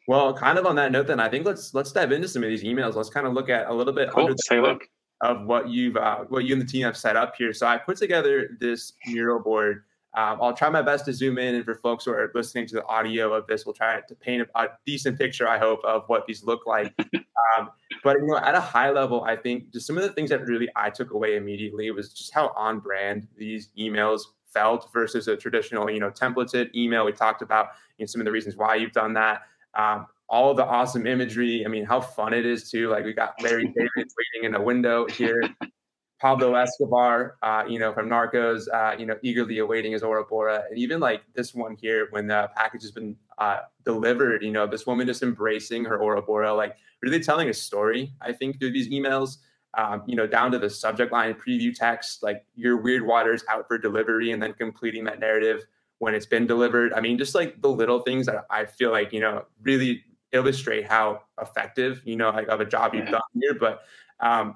Well 0.08 0.34
kind 0.34 0.58
of 0.58 0.66
on 0.66 0.76
that 0.78 0.92
note 0.92 1.08
then 1.08 1.20
i 1.20 1.30
think 1.30 1.46
let's 1.46 1.74
let's 1.74 1.92
dive 1.92 2.12
into 2.12 2.28
some 2.28 2.44
of 2.44 2.50
these 2.50 2.64
emails. 2.64 2.96
Let's 2.96 3.10
kind 3.10 3.28
of 3.28 3.34
look 3.34 3.50
at 3.50 3.68
a 3.68 3.74
little 3.74 3.94
bit 3.94 4.10
cool. 4.12 4.26
under 4.26 4.36
the 4.36 4.62
look. 4.62 4.90
of 5.22 5.46
what 5.46 5.70
you've 5.70 5.98
uh, 5.98 6.20
what 6.30 6.46
you 6.46 6.54
and 6.54 6.62
the 6.62 6.66
team 6.66 6.84
have 6.84 6.98
set 6.98 7.16
up 7.16 7.36
here. 7.38 7.54
So 7.54 7.68
i 7.68 7.78
put 7.78 7.98
together 7.98 8.58
this 8.60 8.94
mural 9.06 9.40
board 9.40 9.84
um, 10.18 10.40
I'll 10.42 10.54
try 10.54 10.68
my 10.70 10.82
best 10.82 11.06
to 11.06 11.14
zoom 11.14 11.38
in, 11.38 11.54
and 11.54 11.64
for 11.64 11.76
folks 11.76 12.06
who 12.06 12.12
are 12.12 12.32
listening 12.34 12.66
to 12.70 12.74
the 12.74 12.86
audio 12.88 13.32
of 13.34 13.46
this, 13.46 13.68
we'll 13.68 13.76
try 13.76 14.02
to 14.02 14.16
paint 14.16 14.48
a, 14.56 14.68
decent 14.84 15.20
picture, 15.20 15.48
I 15.48 15.60
hope, 15.60 15.80
of 15.84 16.06
what 16.08 16.26
these 16.26 16.44
look 16.44 16.66
like. 16.66 16.92
um, 17.60 17.70
but 18.04 18.18
you 18.18 18.26
know, 18.26 18.38
at 18.38 18.56
a 18.56 18.60
high 18.60 18.90
level, 18.90 19.24
I 19.26 19.36
think 19.36 19.72
just 19.72 19.86
some 19.86 19.96
of 19.96 20.02
the 20.02 20.10
things 20.10 20.32
that 20.32 20.42
really 20.48 20.70
I 20.76 20.90
took 20.90 21.12
away 21.12 21.36
immediately 21.36 21.92
was 21.92 22.14
just 22.14 22.34
how 22.34 22.52
on 22.56 22.80
brand 22.80 23.28
these 23.38 23.70
emails 23.78 24.22
felt 24.48 24.92
versus 24.92 25.28
a 25.28 25.38
traditional, 25.38 25.88
you 25.88 26.00
know, 26.00 26.10
templated 26.10 26.74
email. 26.74 27.06
We 27.06 27.12
talked 27.12 27.44
about 27.44 27.68
you 28.00 28.04
know, 28.04 28.08
some 28.08 28.20
of 28.20 28.26
the 28.26 28.32
reasons 28.32 28.58
why 28.58 28.74
you've 28.74 28.94
done 28.94 29.14
that. 29.14 29.44
Um, 29.76 30.08
all 30.30 30.56
the 30.56 30.66
awesome 30.66 31.06
imagery. 31.06 31.64
I 31.64 31.70
mean, 31.70 31.86
how 31.86 32.02
fun 32.02 32.34
it 32.34 32.44
is 32.44 32.72
too. 32.72 32.90
Like 32.90 33.06
we 33.06 33.14
got 33.14 33.40
Larry 33.44 33.68
David 33.68 33.92
waiting 33.96 34.46
in 34.46 34.56
a 34.56 34.62
window 34.62 35.06
here. 35.06 35.44
Pablo 36.20 36.56
Escobar, 36.56 37.38
uh, 37.44 37.64
you 37.68 37.78
know, 37.78 37.94
from 37.94 38.10
Narcos, 38.10 38.68
uh, 38.74 38.96
you 38.98 39.06
know, 39.06 39.16
eagerly 39.22 39.60
awaiting 39.60 39.92
his 39.92 40.02
Aura 40.02 40.24
Bora. 40.24 40.64
And 40.70 40.78
even 40.78 41.00
like 41.00 41.22
this 41.36 41.54
one 41.54 41.78
here, 41.80 42.08
when 42.10 42.28
the 42.28 42.50
package 42.56 42.82
has 42.82 42.92
been 42.92 43.16
uh, 43.38 43.60
delivered, 43.86 44.44
you 44.44 44.52
know, 44.52 44.66
this 44.66 44.88
woman 44.88 45.06
just 45.06 45.22
embracing 45.22 45.86
her 45.86 45.98
Aura 46.00 46.22
Bora, 46.22 46.54
like 46.54 46.76
really 47.02 47.20
telling 47.20 47.50
a 47.50 47.54
story, 47.54 48.12
I 48.20 48.34
think, 48.34 48.60
through 48.60 48.72
these 48.72 48.90
emails, 48.90 49.38
um, 49.78 50.02
you 50.08 50.16
know, 50.16 50.26
down 50.26 50.52
to 50.52 50.60
the 50.60 50.72
subject 50.72 51.12
line 51.12 51.36
preview 51.36 51.74
text, 51.74 52.24
like 52.24 52.44
your 52.56 52.78
weird 52.78 53.06
waters 53.06 53.44
out 53.48 53.68
for 53.68 53.78
delivery 53.78 54.32
and 54.32 54.42
then 54.42 54.54
completing 54.54 55.04
that 55.04 55.20
narrative 55.20 55.66
when 56.00 56.16
it's 56.16 56.26
been 56.26 56.48
delivered. 56.48 56.94
I 56.94 57.00
mean, 57.00 57.20
just 57.20 57.36
like 57.36 57.62
the 57.62 57.70
little 57.70 58.00
things 58.00 58.26
that 58.26 58.46
I 58.50 58.66
feel 58.66 58.92
like, 58.92 59.14
you 59.14 59.20
know, 59.20 59.46
really 59.62 60.04
illustrate 60.32 60.88
how 60.88 61.22
effective, 61.40 62.02
you 62.06 62.16
know, 62.16 62.32
like 62.32 62.48
of 62.48 62.60
a 62.60 62.66
job 62.66 62.96
you've 62.96 63.08
done 63.08 63.22
here. 63.40 63.54
But 63.54 63.82
um, 64.20 64.56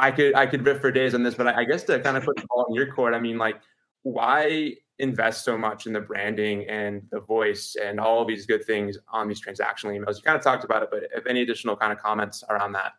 I 0.00 0.10
could 0.10 0.34
I 0.34 0.46
could 0.46 0.64
riff 0.64 0.80
for 0.80 0.90
days 0.90 1.14
on 1.14 1.22
this, 1.22 1.34
but 1.34 1.46
I, 1.46 1.60
I 1.60 1.64
guess 1.64 1.84
to 1.84 2.00
kind 2.00 2.16
of 2.16 2.24
put 2.24 2.36
the 2.36 2.46
ball 2.48 2.66
in 2.68 2.74
your 2.74 2.92
court, 2.92 3.14
I 3.14 3.20
mean, 3.20 3.38
like, 3.38 3.60
why 4.02 4.74
invest 4.98 5.44
so 5.44 5.56
much 5.56 5.86
in 5.86 5.92
the 5.92 6.00
branding 6.00 6.66
and 6.68 7.02
the 7.10 7.20
voice 7.20 7.76
and 7.82 8.00
all 8.00 8.20
of 8.20 8.28
these 8.28 8.46
good 8.46 8.64
things 8.64 8.98
on 9.12 9.28
these 9.28 9.40
transactional 9.44 9.96
emails? 9.96 10.16
You 10.16 10.22
kind 10.22 10.36
of 10.36 10.42
talked 10.42 10.64
about 10.64 10.82
it, 10.82 10.88
but 10.90 11.04
if 11.14 11.26
any 11.26 11.42
additional 11.42 11.76
kind 11.76 11.92
of 11.92 11.98
comments 11.98 12.42
around 12.48 12.72
that? 12.72 12.92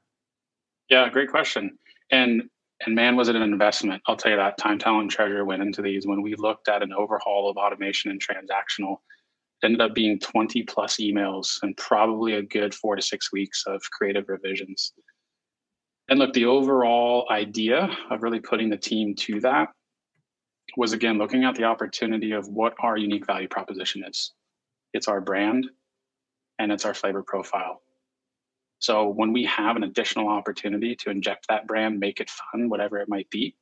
Yeah, 0.89 1.10
great 1.10 1.29
question. 1.29 1.77
And 2.12 2.43
and 2.86 2.96
man, 2.96 3.15
was 3.15 3.29
it 3.29 3.36
an 3.36 3.43
investment? 3.43 4.01
I'll 4.08 4.17
tell 4.17 4.31
you 4.31 4.38
that 4.38 4.58
time, 4.58 4.79
talent, 4.79 5.12
treasure 5.12 5.46
went 5.46 5.62
into 5.62 5.81
these 5.81 6.08
when 6.08 6.22
we 6.22 6.36
looked 6.36 6.67
at 6.67 6.81
an 6.84 6.93
overhaul 6.93 7.50
of 7.50 7.58
automation 7.58 8.12
and 8.12 8.22
transactional. 8.22 8.98
It 9.62 9.67
ended 9.67 9.81
up 9.81 9.93
being 9.93 10.20
20 10.20 10.63
plus 10.63 10.98
emails 10.98 11.58
and 11.62 11.77
probably 11.77 12.34
a 12.34 12.41
good 12.41 12.74
four 12.74 12.96
to 12.96 13.01
six 13.01 13.31
weeks 13.31 13.63
of 13.67 13.81
creative 13.91 14.25
revisions. 14.27 14.93
And 16.12 16.20
look, 16.20 16.34
the 16.34 16.46
overall 16.46 17.25
idea 17.32 17.89
of 18.10 18.22
really 18.22 18.41
putting 18.41 18.70
the 18.70 18.75
team 18.75 19.15
to 19.15 19.39
that 19.39 19.70
was 20.75 20.91
again 20.91 21.18
looking 21.18 21.46
at 21.46 21.56
the 21.56 21.63
opportunity 21.63 22.34
of 22.34 22.50
what 22.50 22.74
our 22.82 22.98
unique 22.98 23.25
value 23.25 23.48
proposition 23.48 24.03
is. 24.06 24.34
It's 24.94 25.08
our 25.08 25.22
brand 25.22 25.70
and 26.60 26.70
it's 26.70 26.84
our 26.84 26.94
flavor 26.94 27.24
profile. 27.24 27.82
So 28.80 29.08
when 29.08 29.32
we 29.32 29.46
have 29.46 29.77
an 29.77 29.84
additional 29.84 30.27
opportunity 30.27 30.98
to 30.98 31.12
inject 31.12 31.46
that 31.48 31.65
brand, 31.65 31.98
make 31.98 32.20
it 32.20 32.30
fun, 32.30 32.68
whatever 32.68 32.98
it 32.98 33.08
might 33.08 33.30
be, 33.30 33.56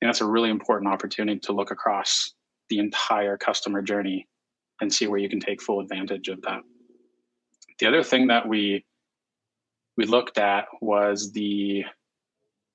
and 0.00 0.08
that's 0.08 0.22
a 0.22 0.26
really 0.26 0.48
important 0.48 0.90
opportunity 0.90 1.38
to 1.40 1.52
look 1.52 1.70
across 1.70 2.32
the 2.70 2.78
entire 2.78 3.36
customer 3.36 3.82
journey 3.82 4.26
and 4.80 4.90
see 4.90 5.06
where 5.06 5.20
you 5.20 5.28
can 5.28 5.40
take 5.40 5.60
full 5.60 5.80
advantage 5.80 6.28
of 6.28 6.40
that. 6.42 6.62
The 7.78 7.86
other 7.86 8.02
thing 8.02 8.28
that 8.28 8.48
we 8.48 8.86
we 9.96 10.06
looked 10.06 10.38
at 10.38 10.66
was 10.80 11.32
the 11.32 11.84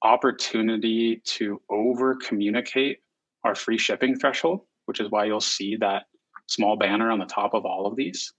opportunity 0.04 1.22
to 1.26 1.62
over 1.70 2.16
communicate 2.16 3.00
our 3.44 3.56
free 3.56 3.78
shipping 3.78 4.18
threshold, 4.18 4.62
which 4.86 5.00
is 5.00 5.10
why 5.12 5.26
you'll 5.26 5.42
see 5.42 5.76
that 5.78 6.04
small 6.48 6.78
banner 6.78 7.12
on 7.12 7.20
the 7.20 7.26
top 7.26 7.54
of 7.54 7.66
all 7.66 7.86
of 7.86 7.96
these. 7.96 8.34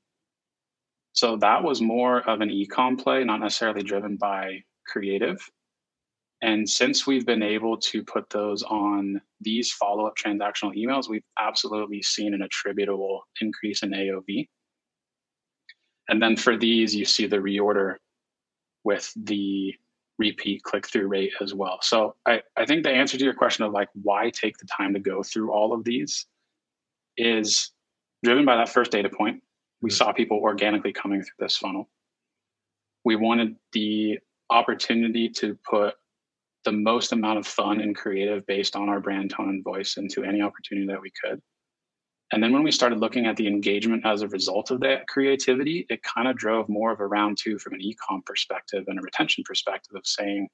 So 1.13 1.37
that 1.37 1.63
was 1.63 1.81
more 1.81 2.29
of 2.29 2.41
an 2.41 2.51
e-com 2.51 2.97
play, 2.97 3.25
not 3.25 3.41
necessarily 3.41 3.83
driven 3.83 4.17
by 4.17 4.63
creative. 4.87 5.41
And 6.43 6.69
since 6.69 7.07
we've 7.07 7.27
been 7.27 7.43
able 7.43 7.77
to 7.79 8.03
put 8.03 8.31
those 8.31 8.63
on 8.63 9.21
these 9.41 9.73
follow 9.73 10.07
up 10.07 10.15
transactional 10.17 10.75
emails, 10.75 11.09
we've 11.09 11.25
absolutely 11.39 12.03
seen 12.03 12.33
an 12.33 12.43
attributable 12.43 13.23
increase 13.41 13.83
in 13.83 13.91
AOV. 13.91 14.49
And 16.09 16.23
then 16.23 16.37
for 16.37 16.57
these, 16.57 16.95
you 16.95 17.05
see 17.05 17.27
the 17.27 17.37
reorder 17.37 17.97
with 18.85 19.13
the 19.17 19.75
repeat 20.19 20.63
click 20.63 20.87
through 20.87 21.09
rate 21.09 21.33
as 21.41 21.55
well. 21.55 21.79
So 21.83 22.15
I, 22.27 22.43
I 22.57 22.67
think 22.67 22.85
the 22.85 22.91
answer 22.91 23.17
to 23.17 23.25
your 23.25 23.35
question 23.35 23.65
of 23.65 23.73
like 23.73 23.89
why 24.03 24.31
take 24.31 24.59
the 24.59 24.67
time 24.67 24.93
to 24.95 25.01
go 25.01 25.23
through 25.23 25.51
all 25.51 25.73
of 25.73 25.83
these 25.83 26.27
is 27.17 27.73
driven 28.23 28.45
by 28.45 28.57
that 28.57 28.69
first 28.69 28.93
data 28.93 29.09
point. 29.09 29.43
We 29.81 29.89
mm-hmm. 29.89 29.97
saw 29.97 30.13
people 30.13 30.39
organically 30.39 30.93
coming 30.93 31.23
through 31.23 31.47
this 31.47 31.57
funnel. 31.57 31.89
We 33.05 33.17
wanted 33.17 33.57
the 33.73 34.19
opportunity 34.51 35.31
to 35.31 35.59
put 35.69 35.95
the 36.65 36.73
most 36.73 37.13
amount 37.13 37.39
of 37.39 37.47
fun 37.47 37.81
and 37.81 37.97
creative 37.97 38.47
based 38.47 38.77
on 38.77 38.91
our 38.91 39.01
brand 39.01 39.31
tone 39.31 39.49
and 39.49 39.65
voice 39.65 39.97
into 39.97 40.23
any 40.23 40.43
opportunity 40.43 40.87
that 40.89 41.01
we 41.01 41.11
could. 41.25 41.41
And 42.33 42.43
then 42.43 42.53
when 42.53 42.63
we 42.63 42.71
started 42.71 43.01
looking 43.01 43.27
at 43.27 43.37
the 43.37 43.49
engagement 43.49 44.07
as 44.07 44.23
a 44.23 44.29
result 44.29 44.71
of 44.71 44.81
that 44.81 45.09
creativity, 45.09 45.87
it 45.89 46.03
kind 46.03 46.29
of 46.29 46.37
drove 46.37 46.69
more 46.69 46.93
of 46.93 47.01
a 47.01 47.07
round 47.07 47.39
two 47.39 47.59
from 47.59 47.75
an 47.75 47.81
e-com 47.81 48.23
perspective 48.25 48.85
and 48.87 48.99
a 48.99 49.03
retention 49.03 49.43
perspective 49.45 49.97
of 49.97 50.07
saying, 50.07 50.49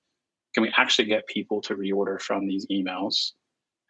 can 0.55 0.63
we 0.63 0.73
actually 0.77 1.05
get 1.05 1.27
people 1.27 1.61
to 1.61 1.77
reorder 1.77 2.19
from 2.21 2.47
these 2.47 2.67
emails? 2.73 3.33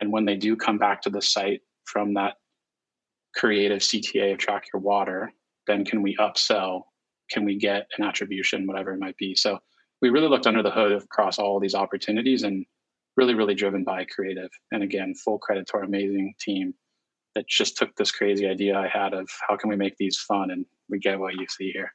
And 0.00 0.10
when 0.10 0.24
they 0.24 0.36
do 0.36 0.56
come 0.56 0.78
back 0.78 1.00
to 1.02 1.10
the 1.10 1.22
site 1.22 1.60
from 1.84 2.14
that 2.14 2.34
creative 3.36 3.78
CTA 3.78 4.32
of 4.32 4.38
track 4.38 4.64
your 4.72 4.82
water, 4.82 5.32
then 5.68 5.84
can 5.84 6.02
we 6.02 6.16
upsell? 6.16 6.82
Can 7.30 7.44
we 7.44 7.56
get 7.56 7.86
an 7.98 8.04
attribution, 8.04 8.66
whatever 8.66 8.92
it 8.92 8.98
might 8.98 9.16
be? 9.16 9.36
So 9.36 9.60
we 10.02 10.10
really 10.10 10.28
looked 10.28 10.46
under 10.48 10.62
the 10.62 10.70
hood 10.70 10.92
across 10.92 11.38
all 11.38 11.60
these 11.60 11.74
opportunities 11.74 12.42
and 12.42 12.66
really, 13.16 13.34
really 13.34 13.54
driven 13.54 13.84
by 13.84 14.04
creative. 14.04 14.50
And 14.72 14.82
again, 14.82 15.14
full 15.14 15.38
credit 15.38 15.68
to 15.68 15.74
our 15.74 15.84
amazing 15.84 16.34
team 16.40 16.74
that 17.36 17.46
just 17.46 17.76
took 17.76 17.94
this 17.96 18.10
crazy 18.10 18.48
idea 18.48 18.76
I 18.76 18.88
had 18.88 19.12
of 19.12 19.28
how 19.46 19.56
can 19.56 19.68
we 19.68 19.76
make 19.76 19.96
these 19.98 20.16
fun, 20.16 20.50
and 20.50 20.64
we 20.88 20.98
get 20.98 21.20
what 21.20 21.34
you 21.34 21.46
see 21.48 21.70
here. 21.70 21.94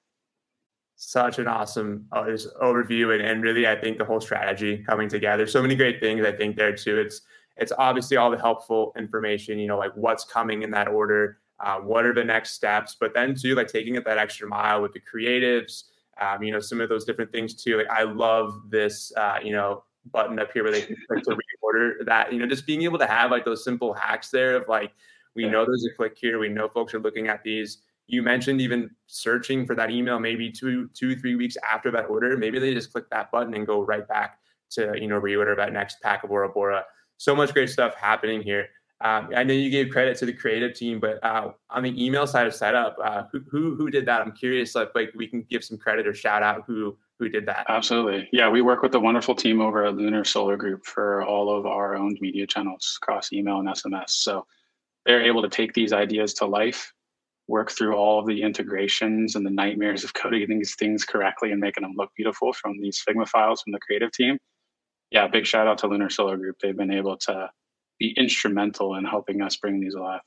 Such 0.95 1.39
an 1.39 1.47
awesome 1.47 2.05
uh, 2.11 2.25
overview, 2.61 3.13
and, 3.13 3.23
and 3.23 3.41
really, 3.41 3.67
I 3.67 3.75
think 3.75 3.97
the 3.97 4.05
whole 4.05 4.21
strategy 4.21 4.83
coming 4.87 5.09
together. 5.09 5.47
So 5.47 5.61
many 5.61 5.75
great 5.75 5.99
things. 5.99 6.23
I 6.23 6.31
think 6.31 6.55
there 6.55 6.75
too. 6.75 6.99
It's 6.99 7.21
it's 7.57 7.71
obviously 7.77 8.17
all 8.17 8.29
the 8.29 8.37
helpful 8.37 8.93
information. 8.95 9.57
You 9.57 9.67
know, 9.67 9.79
like 9.79 9.91
what's 9.95 10.23
coming 10.23 10.61
in 10.61 10.69
that 10.71 10.87
order, 10.87 11.39
uh, 11.59 11.77
what 11.77 12.05
are 12.05 12.13
the 12.13 12.23
next 12.23 12.51
steps, 12.51 12.95
but 12.99 13.15
then 13.15 13.33
too, 13.33 13.55
like 13.55 13.67
taking 13.67 13.95
it 13.95 14.05
that 14.05 14.19
extra 14.19 14.47
mile 14.47 14.81
with 14.83 14.93
the 14.93 15.01
creatives. 15.01 15.85
Um, 16.21 16.43
you 16.43 16.51
know, 16.51 16.59
some 16.59 16.79
of 16.79 16.87
those 16.87 17.03
different 17.03 17.31
things 17.31 17.55
too. 17.55 17.77
Like 17.77 17.89
I 17.89 18.03
love 18.03 18.69
this. 18.69 19.11
Uh, 19.17 19.39
you 19.43 19.53
know, 19.53 19.83
button 20.11 20.37
up 20.39 20.51
here 20.53 20.63
where 20.63 20.71
they 20.71 20.81
can 20.83 20.95
click 21.07 21.23
to 21.23 21.31
reorder 21.31 22.05
that. 22.05 22.31
You 22.31 22.37
know, 22.37 22.45
just 22.45 22.67
being 22.67 22.83
able 22.83 22.99
to 22.99 23.07
have 23.07 23.31
like 23.31 23.43
those 23.43 23.63
simple 23.63 23.93
hacks 23.93 24.29
there 24.29 24.55
of 24.55 24.67
like 24.67 24.91
we 25.35 25.47
know 25.47 25.65
there's 25.65 25.85
a 25.85 25.95
click 25.95 26.17
here. 26.19 26.39
We 26.39 26.49
know 26.49 26.67
folks 26.67 26.93
are 26.93 26.99
looking 26.99 27.27
at 27.27 27.43
these. 27.43 27.79
You 28.07 28.21
mentioned 28.21 28.59
even 28.59 28.89
searching 29.07 29.65
for 29.65 29.75
that 29.75 29.89
email 29.89 30.19
maybe 30.19 30.51
two, 30.51 30.89
two, 30.93 31.15
three 31.15 31.35
weeks 31.35 31.55
after 31.69 31.91
that 31.91 32.09
order. 32.09 32.35
Maybe 32.37 32.59
they 32.59 32.73
just 32.73 32.91
click 32.91 33.09
that 33.11 33.31
button 33.31 33.53
and 33.53 33.65
go 33.65 33.81
right 33.81 34.07
back 34.07 34.39
to 34.71 34.93
you 34.99 35.07
know 35.07 35.19
reorder 35.19 35.55
that 35.57 35.73
next 35.73 36.01
pack 36.01 36.23
of 36.23 36.31
Aura 36.31 36.49
Bora. 36.49 36.85
So 37.17 37.35
much 37.35 37.53
great 37.53 37.69
stuff 37.69 37.95
happening 37.95 38.41
here. 38.41 38.67
Um, 39.03 39.29
I 39.35 39.43
know 39.43 39.53
you 39.53 39.71
gave 39.71 39.89
credit 39.89 40.17
to 40.17 40.25
the 40.27 40.33
creative 40.33 40.75
team, 40.75 40.99
but 40.99 41.23
uh, 41.23 41.51
on 41.71 41.83
the 41.83 42.03
email 42.05 42.27
side 42.27 42.45
of 42.45 42.53
setup, 42.53 42.97
uh, 43.03 43.23
who, 43.31 43.41
who 43.49 43.75
who 43.75 43.89
did 43.89 44.05
that? 44.05 44.21
I'm 44.21 44.31
curious. 44.31 44.75
Like, 44.75 44.91
like 44.93 45.11
we 45.15 45.27
can 45.27 45.45
give 45.49 45.63
some 45.63 45.77
credit 45.77 46.05
or 46.05 46.13
shout 46.13 46.43
out 46.43 46.63
who 46.67 46.97
who 47.17 47.27
did 47.27 47.45
that. 47.47 47.65
Absolutely, 47.67 48.29
yeah. 48.31 48.47
We 48.49 48.61
work 48.61 48.83
with 48.83 48.91
the 48.91 48.99
wonderful 48.99 49.33
team 49.33 49.59
over 49.59 49.85
at 49.85 49.95
Lunar 49.95 50.23
Solar 50.23 50.55
Group 50.55 50.85
for 50.85 51.23
all 51.23 51.55
of 51.55 51.65
our 51.65 51.95
owned 51.95 52.19
media 52.21 52.45
channels 52.45 52.99
across 53.01 53.33
email 53.33 53.59
and 53.59 53.67
SMS. 53.67 54.09
So 54.09 54.45
they're 55.05 55.23
able 55.23 55.41
to 55.41 55.49
take 55.49 55.73
these 55.73 55.93
ideas 55.93 56.33
to 56.35 56.45
life, 56.45 56.93
work 57.47 57.71
through 57.71 57.95
all 57.95 58.19
of 58.19 58.27
the 58.27 58.41
integrations 58.41 59.35
and 59.35 59.45
the 59.45 59.49
nightmares 59.49 60.03
of 60.03 60.13
coding 60.13 60.47
these 60.47 60.75
things 60.75 61.03
correctly 61.03 61.51
and 61.51 61.59
making 61.59 61.83
them 61.83 61.93
look 61.95 62.11
beautiful 62.15 62.53
from 62.53 62.79
these 62.79 63.03
Figma 63.07 63.27
files 63.27 63.61
from 63.61 63.73
the 63.73 63.79
creative 63.79 64.11
team. 64.11 64.37
Yeah, 65.09 65.27
big 65.27 65.45
shout 65.45 65.67
out 65.67 65.77
to 65.79 65.87
Lunar 65.87 66.09
Solar 66.09 66.37
Group. 66.37 66.57
They've 66.61 66.77
been 66.77 66.91
able 66.91 67.17
to 67.17 67.49
be 67.99 68.13
instrumental 68.17 68.95
in 68.95 69.03
helping 69.03 69.41
us 69.41 69.57
bring 69.57 69.79
these 69.79 69.93
alive. 69.93 70.21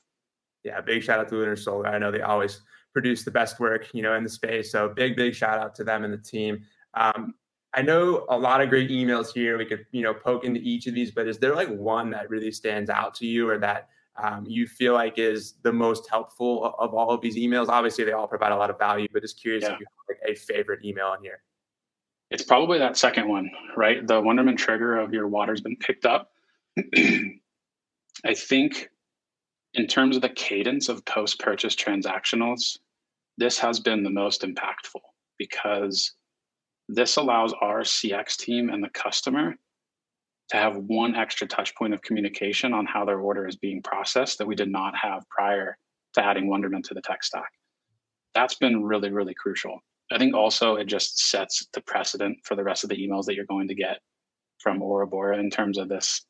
Yeah, 0.63 0.81
big 0.81 1.03
shout 1.03 1.19
out 1.19 1.29
to 1.29 1.35
Lunar 1.35 1.55
Solar. 1.55 1.87
I 1.87 1.97
know 1.97 2.11
they 2.11 2.21
always 2.21 2.61
produce 2.93 3.23
the 3.23 3.31
best 3.31 3.59
work, 3.59 3.87
you 3.93 4.01
know, 4.01 4.13
in 4.13 4.23
the 4.23 4.29
space. 4.29 4.71
So 4.71 4.89
big, 4.89 5.15
big 5.15 5.33
shout 5.33 5.59
out 5.59 5.75
to 5.75 5.83
them 5.83 6.03
and 6.03 6.13
the 6.13 6.17
team. 6.17 6.63
Um, 6.93 7.33
I 7.73 7.81
know 7.81 8.25
a 8.29 8.37
lot 8.37 8.61
of 8.61 8.69
great 8.69 8.89
emails 8.89 9.33
here. 9.33 9.57
We 9.57 9.65
could, 9.65 9.85
you 9.91 10.01
know, 10.01 10.13
poke 10.13 10.45
into 10.45 10.61
each 10.61 10.87
of 10.87 10.95
these, 10.95 11.11
but 11.11 11.27
is 11.27 11.37
there 11.39 11.53
like 11.53 11.67
one 11.67 12.09
that 12.11 12.29
really 12.29 12.51
stands 12.51 12.89
out 12.89 13.13
to 13.15 13.25
you 13.25 13.49
or 13.49 13.57
that 13.59 13.89
um, 14.21 14.45
you 14.47 14.65
feel 14.67 14.93
like 14.93 15.17
is 15.17 15.55
the 15.63 15.73
most 15.73 16.09
helpful 16.09 16.73
of 16.79 16.93
all 16.93 17.11
of 17.11 17.21
these 17.21 17.35
emails? 17.35 17.67
Obviously, 17.67 18.03
they 18.03 18.13
all 18.13 18.27
provide 18.27 18.51
a 18.51 18.55
lot 18.55 18.69
of 18.69 18.79
value, 18.79 19.07
but 19.11 19.21
just 19.21 19.39
curious 19.39 19.63
yeah. 19.63 19.73
if 19.73 19.79
you 19.79 19.85
have 19.85 20.17
like 20.17 20.29
a 20.29 20.39
favorite 20.39 20.83
email 20.85 21.13
in 21.13 21.21
here. 21.21 21.41
It's 22.31 22.43
probably 22.43 22.79
that 22.79 22.97
second 22.97 23.27
one, 23.27 23.51
right? 23.77 24.05
The 24.05 24.19
Wonderment 24.19 24.57
trigger 24.57 24.97
of 24.97 25.13
your 25.13 25.27
water's 25.27 25.61
been 25.61 25.75
picked 25.77 26.05
up. 26.05 26.31
I 26.95 28.33
think 28.33 28.89
in 29.73 29.87
terms 29.87 30.15
of 30.15 30.21
the 30.21 30.29
cadence 30.29 30.89
of 30.89 31.05
post 31.05 31.39
purchase 31.39 31.75
transactionals, 31.75 32.77
this 33.37 33.59
has 33.59 33.79
been 33.79 34.03
the 34.03 34.09
most 34.09 34.41
impactful 34.41 35.01
because 35.37 36.13
this 36.87 37.17
allows 37.17 37.53
our 37.61 37.81
CX 37.81 38.37
team 38.37 38.69
and 38.69 38.83
the 38.83 38.89
customer 38.89 39.55
to 40.49 40.57
have 40.57 40.77
one 40.77 41.15
extra 41.15 41.47
touch 41.47 41.75
point 41.75 41.93
of 41.93 42.01
communication 42.01 42.73
on 42.73 42.85
how 42.85 43.05
their 43.05 43.19
order 43.19 43.47
is 43.47 43.55
being 43.55 43.81
processed 43.81 44.37
that 44.37 44.47
we 44.47 44.55
did 44.55 44.69
not 44.69 44.95
have 44.95 45.27
prior 45.29 45.77
to 46.13 46.23
adding 46.23 46.47
Wonderment 46.47 46.85
to 46.85 46.93
the 46.93 47.01
tech 47.01 47.23
stack. 47.23 47.49
That's 48.33 48.55
been 48.55 48.83
really, 48.83 49.09
really 49.09 49.33
crucial. 49.33 49.79
I 50.11 50.17
think 50.17 50.35
also 50.35 50.75
it 50.75 50.85
just 50.85 51.17
sets 51.29 51.67
the 51.73 51.81
precedent 51.81 52.37
for 52.43 52.55
the 52.55 52.63
rest 52.63 52.83
of 52.83 52.89
the 52.89 52.97
emails 52.97 53.25
that 53.25 53.35
you're 53.35 53.45
going 53.45 53.67
to 53.69 53.75
get 53.75 53.99
from 54.59 54.79
Bora 54.79 55.39
in 55.39 55.49
terms 55.49 55.77
of 55.77 55.89
this 55.89 56.25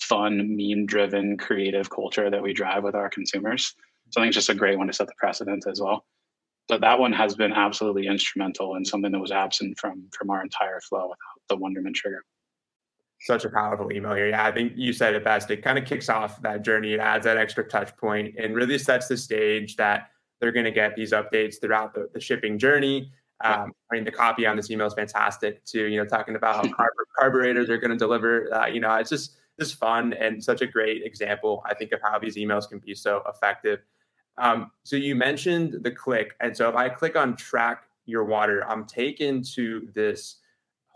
fun, 0.00 0.56
meme 0.56 0.86
driven, 0.86 1.36
creative 1.36 1.90
culture 1.90 2.30
that 2.30 2.42
we 2.42 2.52
drive 2.52 2.82
with 2.82 2.94
our 2.94 3.08
consumers. 3.08 3.74
So 4.10 4.20
I 4.20 4.24
think 4.24 4.30
it's 4.30 4.36
just 4.36 4.48
a 4.48 4.54
great 4.54 4.78
one 4.78 4.88
to 4.88 4.92
set 4.92 5.06
the 5.06 5.14
precedent 5.16 5.64
as 5.68 5.80
well. 5.80 6.04
But 6.68 6.80
that 6.80 6.98
one 6.98 7.12
has 7.12 7.34
been 7.34 7.52
absolutely 7.52 8.06
instrumental 8.06 8.74
and 8.74 8.86
something 8.86 9.12
that 9.12 9.18
was 9.18 9.32
absent 9.32 9.78
from 9.78 10.08
from 10.12 10.30
our 10.30 10.42
entire 10.42 10.80
flow 10.80 11.02
without 11.02 11.48
the 11.48 11.56
Wonderment 11.56 11.96
trigger 11.96 12.24
such 13.20 13.44
a 13.44 13.50
powerful 13.50 13.92
email 13.92 14.14
here. 14.14 14.28
Yeah, 14.30 14.46
I 14.46 14.52
think 14.52 14.72
you 14.76 14.92
said 14.92 15.14
it 15.14 15.24
best. 15.24 15.50
It 15.50 15.62
kind 15.62 15.78
of 15.78 15.84
kicks 15.84 16.08
off 16.08 16.40
that 16.42 16.62
journey. 16.62 16.94
It 16.94 17.00
adds 17.00 17.24
that 17.24 17.36
extra 17.36 17.64
touch 17.68 17.94
point 17.96 18.34
and 18.38 18.54
really 18.54 18.78
sets 18.78 19.08
the 19.08 19.16
stage 19.16 19.76
that 19.76 20.10
they're 20.40 20.52
going 20.52 20.64
to 20.64 20.70
get 20.70 20.96
these 20.96 21.12
updates 21.12 21.60
throughout 21.60 21.92
the, 21.94 22.08
the 22.14 22.20
shipping 22.20 22.58
journey. 22.58 23.12
Um, 23.42 23.72
I 23.90 23.94
mean, 23.94 24.04
the 24.04 24.10
copy 24.10 24.46
on 24.46 24.56
this 24.56 24.70
email 24.70 24.86
is 24.86 24.94
fantastic 24.94 25.64
too. 25.64 25.84
You 25.84 25.98
know, 25.98 26.06
talking 26.06 26.34
about 26.34 26.56
how 26.56 26.72
carb- 26.72 26.88
carburetors 27.18 27.68
are 27.68 27.78
going 27.78 27.90
to 27.90 27.96
deliver. 27.96 28.52
Uh, 28.52 28.66
you 28.66 28.80
know, 28.80 28.94
it's 28.94 29.10
just 29.10 29.36
just 29.58 29.76
fun 29.76 30.14
and 30.14 30.42
such 30.42 30.62
a 30.62 30.66
great 30.66 31.02
example. 31.04 31.62
I 31.66 31.74
think 31.74 31.92
of 31.92 32.00
how 32.02 32.18
these 32.18 32.36
emails 32.36 32.68
can 32.68 32.78
be 32.78 32.94
so 32.94 33.22
effective. 33.28 33.80
Um, 34.38 34.70
so 34.84 34.96
you 34.96 35.14
mentioned 35.14 35.82
the 35.82 35.90
click, 35.90 36.34
and 36.40 36.56
so 36.56 36.68
if 36.70 36.74
I 36.74 36.88
click 36.88 37.16
on 37.16 37.36
track 37.36 37.84
your 38.06 38.24
water, 38.24 38.64
I'm 38.66 38.86
taken 38.86 39.42
to 39.54 39.86
this 39.94 40.36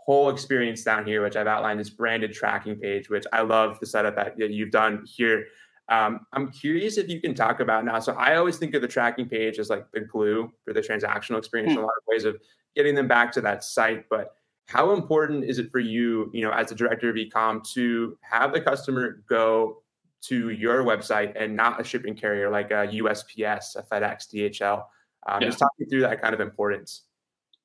whole 0.05 0.29
experience 0.29 0.83
down 0.83 1.05
here, 1.05 1.23
which 1.23 1.35
I've 1.35 1.47
outlined 1.47 1.79
this 1.79 1.89
branded 1.89 2.31
tracking 2.31 2.75
page, 2.75 3.09
which 3.09 3.25
I 3.33 3.41
love 3.41 3.79
the 3.79 3.87
setup 3.87 4.15
that, 4.15 4.37
you've 4.37 4.69
done 4.69 5.03
here. 5.07 5.45
Um, 5.89 6.27
I'm 6.31 6.51
curious 6.51 6.97
if 6.97 7.09
you 7.09 7.19
can 7.19 7.33
talk 7.33 7.59
about 7.59 7.85
now. 7.85 7.99
So 7.99 8.13
I 8.13 8.35
always 8.35 8.57
think 8.57 8.75
of 8.75 8.83
the 8.83 8.87
tracking 8.87 9.27
page 9.27 9.57
as 9.57 9.69
like 9.69 9.85
the 9.93 10.01
glue 10.01 10.51
for 10.63 10.73
the 10.73 10.81
transactional 10.81 11.39
experience 11.39 11.71
mm. 11.71 11.77
in 11.77 11.83
a 11.83 11.85
lot 11.85 11.93
of 11.97 12.03
ways 12.07 12.23
of 12.23 12.37
getting 12.75 12.93
them 12.93 13.07
back 13.07 13.31
to 13.33 13.41
that 13.41 13.63
site. 13.63 14.05
But 14.07 14.35
how 14.67 14.93
important 14.93 15.43
is 15.43 15.57
it 15.57 15.71
for 15.71 15.79
you, 15.79 16.29
you 16.33 16.43
know, 16.43 16.51
as 16.51 16.71
a 16.71 16.75
director 16.75 17.09
of 17.09 17.15
ecom 17.15 17.63
to 17.73 18.15
have 18.21 18.53
the 18.53 18.61
customer 18.61 19.23
go 19.27 19.81
to 20.25 20.49
your 20.51 20.83
website 20.83 21.33
and 21.39 21.55
not 21.55 21.81
a 21.81 21.83
shipping 21.83 22.15
carrier 22.15 22.51
like 22.51 22.69
a 22.69 22.87
USPS, 22.87 23.75
a 23.75 23.81
FedEx, 23.81 24.27
DHL? 24.31 24.83
Um, 25.27 25.41
yeah. 25.41 25.47
Just 25.47 25.57
talk 25.57 25.71
me 25.79 25.87
through 25.87 26.01
that 26.01 26.21
kind 26.21 26.35
of 26.35 26.41
importance 26.41 27.03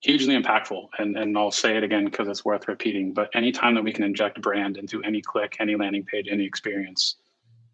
hugely 0.01 0.41
impactful. 0.41 0.89
And, 0.99 1.17
and 1.17 1.37
I'll 1.37 1.51
say 1.51 1.77
it 1.77 1.85
again 1.85 2.05
because 2.05 2.29
it's 2.29 2.45
worth 2.45 2.69
repeating. 2.69 3.13
But 3.13 3.31
anytime 3.35 3.75
that 3.75 3.85
we 3.85 3.93
can 3.93 4.05
inject 4.05 4.41
brand 4.41 4.77
into 4.77 5.03
any 5.03 5.21
click, 5.21 5.57
any 5.61 5.77
landing 5.77 6.05
page, 6.05 6.27
any 6.31 6.45
experience, 6.45 7.17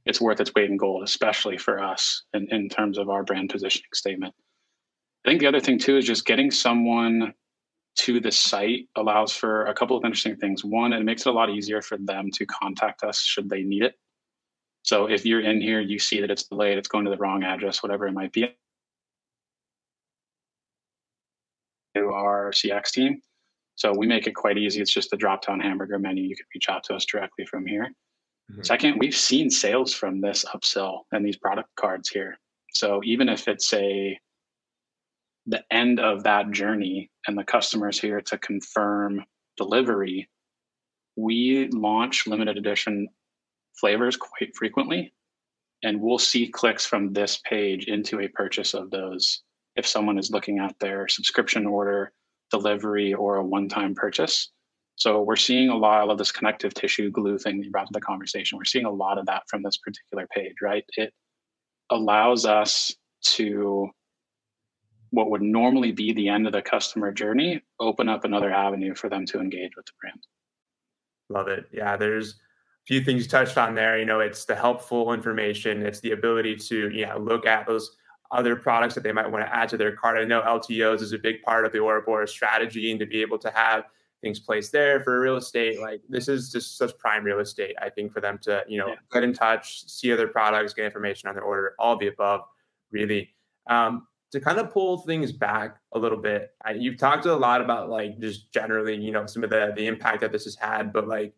it's 0.05 0.21
worth 0.21 0.41
its 0.41 0.55
weight 0.55 0.71
in 0.71 0.77
gold, 0.77 1.03
especially 1.03 1.57
for 1.57 1.83
us 1.83 2.23
in, 2.35 2.49
in 2.51 2.69
terms 2.69 2.99
of 2.99 3.09
our 3.09 3.23
brand 3.23 3.51
positioning 3.51 3.91
statement. 3.95 4.35
I 5.25 5.31
think 5.31 5.41
the 5.41 5.49
other 5.49 5.61
thing 5.61 5.79
too 5.79 5.97
is 5.97 6.05
just 6.05 6.27
getting 6.27 6.51
someone 6.51 7.35
to 7.97 8.21
the 8.21 8.31
site 8.31 8.89
allows 8.95 9.33
for 9.33 9.67
a 9.67 9.75
couple 9.75 9.97
of 9.97 10.05
interesting 10.05 10.37
things. 10.37 10.65
One, 10.65 10.93
it 10.93 11.03
makes 11.03 11.27
it 11.27 11.31
a 11.31 11.33
lot 11.33 11.51
easier 11.51 11.81
for 11.81 11.97
them 11.97 12.31
to 12.33 12.47
contact 12.47 13.03
us 13.03 13.21
should 13.21 13.49
they 13.49 13.63
need 13.63 13.83
it. 13.83 13.95
So 14.83 15.07
if 15.07 15.27
you're 15.27 15.41
in 15.41 15.61
here, 15.61 15.81
you 15.81 15.99
see 15.99 16.21
that 16.21 16.31
it's 16.31 16.45
delayed, 16.45 16.79
it's 16.79 16.89
going 16.89 17.07
to 17.07 17.11
the 17.11 17.17
wrong 17.17 17.43
address, 17.43 17.83
whatever 17.83 18.07
it 18.07 18.13
might 18.13 18.33
be. 18.33 18.55
Our 22.05 22.51
CX 22.51 22.91
team. 22.91 23.21
So 23.75 23.93
we 23.97 24.07
make 24.07 24.27
it 24.27 24.35
quite 24.35 24.57
easy. 24.57 24.81
It's 24.81 24.93
just 24.93 25.13
a 25.13 25.17
drop 25.17 25.47
down 25.47 25.61
hamburger 25.61 25.99
menu. 25.99 26.25
You 26.25 26.37
can 26.37 26.47
reach 26.55 26.69
out 26.69 26.83
to 26.85 26.95
us 26.95 27.05
directly 27.05 27.45
from 27.45 27.67
here. 27.67 27.89
Mm-hmm. 28.51 28.63
Second, 28.63 28.99
we've 28.99 29.17
seen 29.17 29.51
sales 29.51 29.93
from 29.93 30.21
this 30.21 30.45
upsell 30.55 31.01
and 31.13 31.25
these 31.25 31.37
product 31.37 31.69
cards 31.77 32.09
here. 32.09 32.39
So 32.73 33.01
even 33.05 33.29
if 33.29 33.49
it's 33.49 33.73
a 33.75 34.19
the 35.47 35.63
end 35.71 36.01
of 36.01 36.25
that 36.25 36.51
journey 36.51 37.11
and 37.27 37.39
the 37.39 37.45
customer's 37.45 38.01
here 38.01 38.21
to 38.21 38.39
confirm 38.39 39.25
delivery, 39.57 40.29
we 41.15 41.69
launch 41.69 42.27
limited 42.27 42.57
edition 42.57 43.09
flavors 43.79 44.17
quite 44.17 44.55
frequently. 44.57 45.13
And 45.83 46.01
we'll 46.01 46.19
see 46.19 46.49
clicks 46.49 46.87
from 46.87 47.13
this 47.13 47.41
page 47.49 47.87
into 47.87 48.21
a 48.21 48.29
purchase 48.29 48.75
of 48.75 48.91
those 48.91 49.43
if 49.77 49.87
someone 49.87 50.19
is 50.19 50.31
looking 50.31 50.59
at 50.59 50.79
their 50.79 51.09
subscription 51.09 51.67
order, 51.67 52.13
delivery, 52.51 53.15
or 53.15 53.37
a 53.37 53.45
one 53.45 53.69
time 53.69 53.95
purchase. 53.95 54.51
So 54.97 55.23
we're 55.23 55.37
seeing 55.37 55.69
a 55.69 55.77
lot 55.77 56.09
of 56.09 56.17
this 56.17 56.33
connective 56.33 56.73
tissue 56.73 57.11
glue 57.11 57.39
thing 57.39 57.59
that 57.59 57.65
you 57.65 57.71
brought 57.71 57.87
to 57.87 57.93
the 57.93 58.01
conversation. 58.01 58.57
We're 58.57 58.65
seeing 58.65 58.87
a 58.87 58.91
lot 58.91 59.19
of 59.19 59.27
that 59.27 59.43
from 59.49 59.63
this 59.63 59.77
particular 59.77 60.27
page, 60.35 60.55
right? 60.63 60.85
It 60.97 61.13
allows 61.91 62.47
us 62.47 62.95
to 63.23 63.91
what 65.11 65.31
would 65.31 65.43
normally 65.43 65.93
be 65.93 66.13
the 66.13 66.29
end 66.29 66.47
of 66.47 66.53
the 66.53 66.63
customer 66.63 67.13
journey 67.13 67.63
open 67.81 68.09
up 68.09 68.25
another 68.25 68.53
avenue 68.53 68.95
for 68.95 69.09
them 69.09 69.25
to 69.27 69.41
engage 69.41 69.73
with 69.77 69.87
the 69.87 69.93
brand 70.01 70.21
love 71.29 71.49
it 71.49 71.67
yeah 71.73 71.97
there's 71.97 72.33
a 72.33 72.87
few 72.87 73.01
things 73.01 73.23
you 73.23 73.29
touched 73.29 73.57
on 73.57 73.75
there 73.75 73.99
you 73.99 74.05
know 74.05 74.21
it's 74.21 74.45
the 74.45 74.55
helpful 74.55 75.13
information 75.13 75.83
it's 75.83 76.01
the 76.01 76.13
ability 76.13 76.57
to 76.57 76.91
you 76.91 77.07
know 77.07 77.19
look 77.19 77.47
at 77.47 77.67
those 77.67 77.97
other 78.31 78.57
products 78.57 78.95
that 78.95 79.03
they 79.03 79.13
might 79.13 79.31
want 79.31 79.45
to 79.45 79.55
add 79.55 79.69
to 79.69 79.77
their 79.77 79.95
cart 79.95 80.19
i 80.19 80.25
know 80.25 80.43
ltos 80.43 81.01
is 81.01 81.13
a 81.13 81.19
big 81.19 81.43
part 81.43 81.65
of 81.65 81.73
the 81.73 81.79
Aura 81.79 82.03
Bora's 82.03 82.31
strategy 82.31 82.91
and 82.91 83.01
to 83.01 83.07
be 83.07 83.21
able 83.21 83.39
to 83.39 83.51
have 83.51 83.85
things 84.23 84.41
placed 84.41 84.73
there 84.73 85.01
for 85.01 85.21
real 85.21 85.37
estate 85.37 85.81
like 85.81 86.01
this 86.09 86.29
is 86.29 86.51
just 86.51 86.79
such 86.79 86.97
prime 86.99 87.25
real 87.25 87.41
estate 87.41 87.77
i 87.81 87.89
think 87.89 88.13
for 88.13 88.21
them 88.21 88.39
to 88.43 88.65
you 88.67 88.79
know 88.79 88.89
yeah. 88.89 88.95
get 89.13 89.23
in 89.23 89.33
touch 89.33 89.89
see 89.89 90.13
other 90.13 90.27
products 90.27 90.73
get 90.73 90.85
information 90.85 91.29
on 91.29 91.35
their 91.35 91.45
order 91.45 91.75
all 91.79 91.97
the 91.97 92.07
above 92.07 92.41
really 92.91 93.31
um, 93.69 94.07
to 94.33 94.41
kind 94.41 94.59
of 94.59 94.71
pull 94.71 94.99
things 94.99 95.33
back 95.33 95.79
a 95.93 95.99
little 95.99 96.19
bit 96.19 96.53
I, 96.65 96.73
you've 96.73 96.99
talked 96.99 97.27
a 97.27 97.35
lot 97.35 97.61
about 97.61 97.91
like 97.91 98.19
just 98.19 98.53
generally 98.53 98.97
you 98.97 99.13
know 99.13 99.27
some 99.27 99.45
of 99.45 99.51
the 99.51 99.73
the 99.77 99.87
impact 99.87 100.21
that 100.23 100.33
this 100.33 100.45
has 100.45 100.57
had 100.57 100.93
but 100.93 101.07
like 101.07 101.35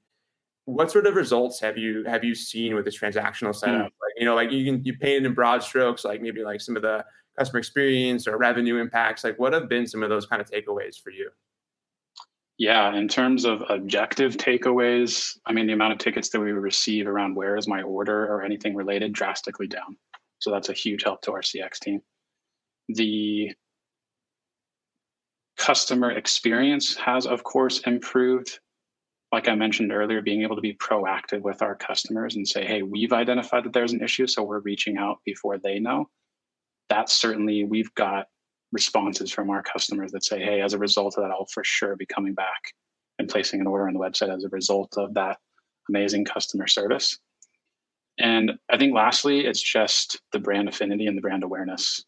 what 0.68 0.90
sort 0.90 1.06
of 1.06 1.14
results 1.14 1.58
have 1.60 1.78
you 1.78 2.04
have 2.04 2.22
you 2.22 2.34
seen 2.34 2.74
with 2.74 2.84
this 2.84 2.98
transactional 2.98 3.54
setup? 3.54 3.80
Mm. 3.80 3.82
like 3.84 4.12
you 4.18 4.26
know 4.26 4.34
like 4.34 4.52
you 4.52 4.64
can 4.64 4.84
you 4.84 4.92
paint 4.98 5.24
it 5.24 5.26
in 5.26 5.32
broad 5.32 5.62
strokes 5.62 6.04
like 6.04 6.20
maybe 6.20 6.42
like 6.44 6.60
some 6.60 6.76
of 6.76 6.82
the 6.82 7.02
customer 7.38 7.58
experience 7.58 8.28
or 8.28 8.36
revenue 8.36 8.76
impacts. 8.76 9.24
Like 9.24 9.38
what 9.38 9.54
have 9.54 9.68
been 9.68 9.86
some 9.86 10.02
of 10.02 10.10
those 10.10 10.26
kind 10.26 10.42
of 10.42 10.50
takeaways 10.50 11.00
for 11.00 11.10
you? 11.10 11.30
Yeah 12.58 12.94
in 12.94 13.08
terms 13.08 13.46
of 13.46 13.62
objective 13.70 14.36
takeaways 14.36 15.38
i 15.46 15.52
mean 15.52 15.66
the 15.66 15.72
amount 15.72 15.92
of 15.94 15.98
tickets 15.98 16.28
that 16.30 16.40
we 16.40 16.52
receive 16.52 17.06
around 17.06 17.34
where 17.34 17.56
is 17.56 17.66
my 17.66 17.82
order 17.82 18.26
or 18.26 18.42
anything 18.42 18.74
related 18.74 19.14
drastically 19.14 19.66
down. 19.66 19.96
So 20.40 20.50
that's 20.50 20.68
a 20.68 20.74
huge 20.74 21.02
help 21.02 21.22
to 21.22 21.32
our 21.32 21.40
cx 21.40 21.78
team. 21.78 22.02
The 22.88 23.52
customer 25.56 26.12
experience 26.12 26.94
has, 26.96 27.26
of 27.26 27.42
course, 27.42 27.80
improved. 27.80 28.60
Like 29.30 29.48
I 29.48 29.54
mentioned 29.54 29.92
earlier, 29.92 30.22
being 30.22 30.42
able 30.42 30.56
to 30.56 30.62
be 30.62 30.74
proactive 30.74 31.42
with 31.42 31.60
our 31.60 31.74
customers 31.74 32.36
and 32.36 32.48
say, 32.48 32.64
hey, 32.64 32.82
we've 32.82 33.12
identified 33.12 33.64
that 33.64 33.74
there's 33.74 33.92
an 33.92 34.02
issue, 34.02 34.26
so 34.26 34.42
we're 34.42 34.60
reaching 34.60 34.96
out 34.96 35.18
before 35.24 35.58
they 35.58 35.78
know. 35.78 36.08
That's 36.88 37.12
certainly, 37.12 37.64
we've 37.64 37.94
got 37.94 38.26
responses 38.72 39.30
from 39.30 39.50
our 39.50 39.62
customers 39.62 40.12
that 40.12 40.24
say, 40.24 40.42
hey, 40.42 40.62
as 40.62 40.72
a 40.72 40.78
result 40.78 41.16
of 41.16 41.24
that, 41.24 41.30
I'll 41.30 41.46
for 41.52 41.62
sure 41.64 41.96
be 41.96 42.06
coming 42.06 42.34
back 42.34 42.72
and 43.18 43.28
placing 43.28 43.60
an 43.60 43.66
order 43.66 43.86
on 43.86 43.94
the 43.94 44.00
website 44.00 44.34
as 44.34 44.44
a 44.44 44.48
result 44.48 44.94
of 44.96 45.14
that 45.14 45.38
amazing 45.88 46.24
customer 46.24 46.66
service. 46.66 47.18
And 48.18 48.52
I 48.70 48.78
think 48.78 48.94
lastly, 48.94 49.46
it's 49.46 49.62
just 49.62 50.20
the 50.32 50.38
brand 50.38 50.68
affinity 50.68 51.06
and 51.06 51.16
the 51.16 51.22
brand 51.22 51.44
awareness 51.44 52.02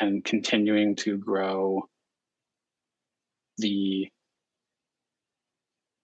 and 0.00 0.24
continuing 0.24 0.96
to 0.96 1.18
grow 1.18 1.82
the 3.58 4.08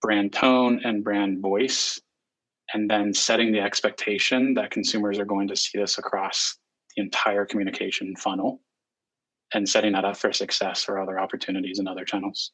brand 0.03 0.33
tone 0.33 0.81
and 0.85 1.05
brand 1.05 1.41
voice 1.41 2.01
and 2.73 2.91
then 2.91 3.15
setting 3.15 3.53
the 3.53 3.61
expectation 3.61 4.55
that 4.55 4.71
consumers 4.71 5.19
are 5.19 5.25
going 5.25 5.49
to 5.49 5.57
see 5.57 5.79
this 5.79 5.99
across 5.99 6.57
the 6.97 7.03
entire 7.03 7.45
communication 7.45 8.15
funnel 8.17 8.61
and 9.55 9.69
setting 9.69 9.93
that 9.93 10.05
up 10.05 10.17
for 10.17 10.33
success 10.33 10.89
or 10.89 10.99
other 10.99 11.19
opportunities 11.19 11.79
in 11.79 11.89
other 11.89 12.05
channels 12.05 12.53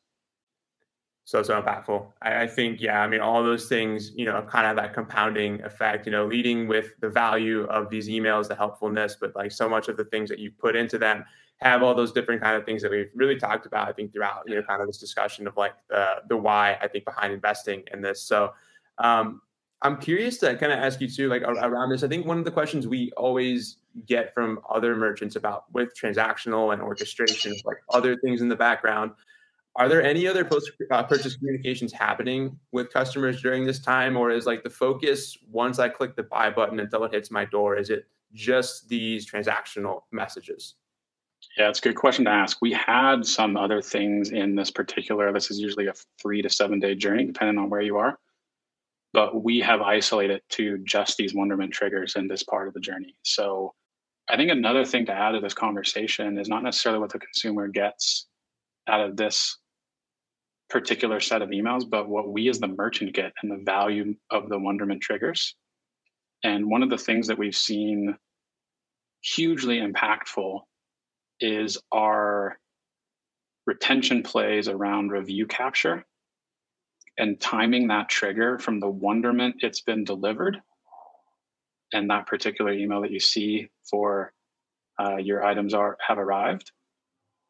so 1.24 1.42
so 1.42 1.60
impactful. 1.60 2.06
I, 2.22 2.42
I, 2.42 2.46
think 2.46 2.80
yeah, 2.80 3.00
I 3.00 3.08
mean 3.08 3.20
all 3.20 3.42
those 3.42 3.66
things, 3.66 4.12
you 4.14 4.26
know, 4.26 4.42
kind 4.42 4.66
of 4.66 4.76
that 4.76 4.92
compounding 4.92 5.62
effect, 5.62 6.06
you 6.06 6.12
know, 6.12 6.26
leading 6.26 6.68
with 6.68 6.92
the 7.00 7.08
value 7.08 7.64
of 7.64 7.88
these 7.88 8.08
emails, 8.08 8.46
the 8.46 8.54
helpfulness, 8.54 9.16
but 9.18 9.34
like 9.34 9.50
so 9.50 9.68
much 9.68 9.88
of 9.88 9.96
the 9.96 10.04
things 10.04 10.28
that 10.28 10.38
you 10.38 10.50
put 10.50 10.76
into 10.76 10.98
them 10.98 11.24
have 11.58 11.82
all 11.82 11.94
those 11.94 12.12
different 12.12 12.42
kind 12.42 12.56
of 12.56 12.64
things 12.64 12.82
that 12.82 12.90
we've 12.90 13.10
really 13.14 13.36
talked 13.36 13.66
about. 13.66 13.88
I 13.88 13.92
think 13.92 14.12
throughout 14.12 14.42
you 14.46 14.56
know 14.56 14.62
kind 14.62 14.80
of 14.80 14.86
this 14.86 14.98
discussion 14.98 15.46
of 15.46 15.56
like 15.56 15.74
the 15.88 16.22
the 16.28 16.36
why 16.36 16.78
I 16.80 16.88
think 16.88 17.04
behind 17.04 17.32
investing 17.32 17.82
in 17.92 18.00
this. 18.00 18.22
So 18.22 18.52
um, 18.98 19.40
I'm 19.82 19.98
curious 19.98 20.38
to 20.38 20.56
kind 20.56 20.72
of 20.72 20.78
ask 20.78 21.00
you 21.00 21.08
too, 21.08 21.28
like 21.28 21.42
around 21.42 21.90
this. 21.90 22.02
I 22.02 22.08
think 22.08 22.26
one 22.26 22.38
of 22.38 22.44
the 22.44 22.50
questions 22.50 22.86
we 22.86 23.12
always 23.16 23.78
get 24.06 24.34
from 24.34 24.60
other 24.68 24.96
merchants 24.96 25.36
about 25.36 25.72
with 25.72 25.94
transactional 25.94 26.72
and 26.72 26.82
orchestration, 26.82 27.54
like 27.64 27.76
other 27.90 28.16
things 28.16 28.40
in 28.40 28.48
the 28.48 28.56
background 28.56 29.12
are 29.76 29.88
there 29.88 30.02
any 30.02 30.28
other 30.28 30.44
post 30.44 30.70
uh, 30.90 31.02
purchase 31.02 31.36
communications 31.36 31.92
happening 31.92 32.58
with 32.70 32.92
customers 32.92 33.42
during 33.42 33.66
this 33.66 33.80
time, 33.80 34.16
or 34.16 34.30
is 34.30 34.46
like 34.46 34.62
the 34.62 34.70
focus 34.70 35.36
once 35.50 35.80
I 35.80 35.88
click 35.88 36.14
the 36.14 36.22
buy 36.22 36.50
button 36.50 36.78
until 36.78 37.04
it 37.04 37.12
hits 37.12 37.30
my 37.30 37.44
door? 37.44 37.76
Is 37.76 37.90
it 37.90 38.06
just 38.32 38.88
these 38.88 39.28
transactional 39.28 40.02
messages? 40.12 40.74
Yeah, 41.56 41.68
it's 41.68 41.78
a 41.78 41.82
good 41.82 41.96
question 41.96 42.24
to 42.24 42.32
ask. 42.32 42.58
We 42.60 42.72
had 42.72 43.24
some 43.24 43.56
other 43.56 43.80
things 43.80 44.30
in 44.30 44.56
this 44.56 44.70
particular. 44.70 45.32
This 45.32 45.50
is 45.50 45.60
usually 45.60 45.86
a 45.86 45.94
three 46.20 46.42
to 46.42 46.50
seven 46.50 46.80
day 46.80 46.96
journey, 46.96 47.26
depending 47.26 47.58
on 47.58 47.70
where 47.70 47.80
you 47.80 47.96
are. 47.96 48.18
But 49.12 49.44
we 49.44 49.60
have 49.60 49.80
isolated 49.80 50.42
to 50.50 50.78
just 50.78 51.16
these 51.16 51.34
Wonderment 51.34 51.72
triggers 51.72 52.16
in 52.16 52.26
this 52.26 52.42
part 52.42 52.66
of 52.66 52.74
the 52.74 52.80
journey. 52.80 53.14
So 53.22 53.72
I 54.28 54.36
think 54.36 54.50
another 54.50 54.84
thing 54.84 55.06
to 55.06 55.12
add 55.12 55.32
to 55.32 55.40
this 55.40 55.54
conversation 55.54 56.38
is 56.38 56.48
not 56.48 56.64
necessarily 56.64 57.00
what 57.00 57.12
the 57.12 57.20
consumer 57.20 57.68
gets 57.68 58.26
out 58.88 59.00
of 59.00 59.16
this 59.16 59.56
particular 60.68 61.20
set 61.20 61.42
of 61.42 61.50
emails, 61.50 61.88
but 61.88 62.08
what 62.08 62.32
we 62.32 62.48
as 62.48 62.58
the 62.58 62.66
merchant 62.66 63.14
get 63.14 63.32
and 63.42 63.52
the 63.52 63.62
value 63.64 64.16
of 64.30 64.48
the 64.48 64.58
Wonderment 64.58 65.02
triggers. 65.02 65.54
And 66.42 66.68
one 66.68 66.82
of 66.82 66.90
the 66.90 66.98
things 66.98 67.28
that 67.28 67.38
we've 67.38 67.54
seen 67.54 68.16
hugely 69.22 69.78
impactful 69.78 70.60
is 71.40 71.78
our 71.92 72.58
retention 73.66 74.22
plays 74.22 74.68
around 74.68 75.10
review 75.10 75.46
capture 75.46 76.04
and 77.18 77.40
timing 77.40 77.88
that 77.88 78.08
trigger 78.08 78.58
from 78.58 78.80
the 78.80 78.88
wonderment 78.88 79.56
it's 79.60 79.80
been 79.80 80.04
delivered 80.04 80.60
and 81.92 82.10
that 82.10 82.26
particular 82.26 82.72
email 82.72 83.00
that 83.00 83.10
you 83.10 83.20
see 83.20 83.68
for 83.88 84.32
uh, 84.98 85.16
your 85.16 85.44
items 85.44 85.74
are 85.74 85.96
have 86.06 86.18
arrived 86.18 86.72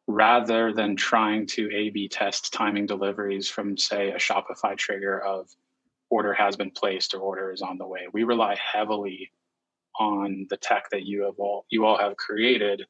rather 0.07 0.71
than 0.71 0.95
trying 0.95 1.47
to 1.47 1.69
A 1.73 1.89
B 1.89 2.07
test 2.07 2.53
timing 2.53 2.85
deliveries 2.85 3.49
from, 3.49 3.77
say, 3.77 4.11
a 4.11 4.17
Shopify 4.17 4.77
trigger 4.77 5.19
of 5.19 5.49
order 6.09 6.33
has 6.33 6.55
been 6.55 6.71
placed 6.71 7.13
or 7.13 7.19
order 7.19 7.51
is 7.51 7.61
on 7.61 7.77
the 7.77 7.87
way. 7.87 8.01
We 8.13 8.23
rely 8.23 8.55
heavily 8.73 9.31
on 9.99 10.45
the 10.49 10.57
tech 10.57 10.89
that 10.91 11.05
you 11.05 11.23
have 11.23 11.35
all 11.39 11.65
you 11.69 11.85
all 11.85 11.97
have 11.97 12.17
created 12.17 12.85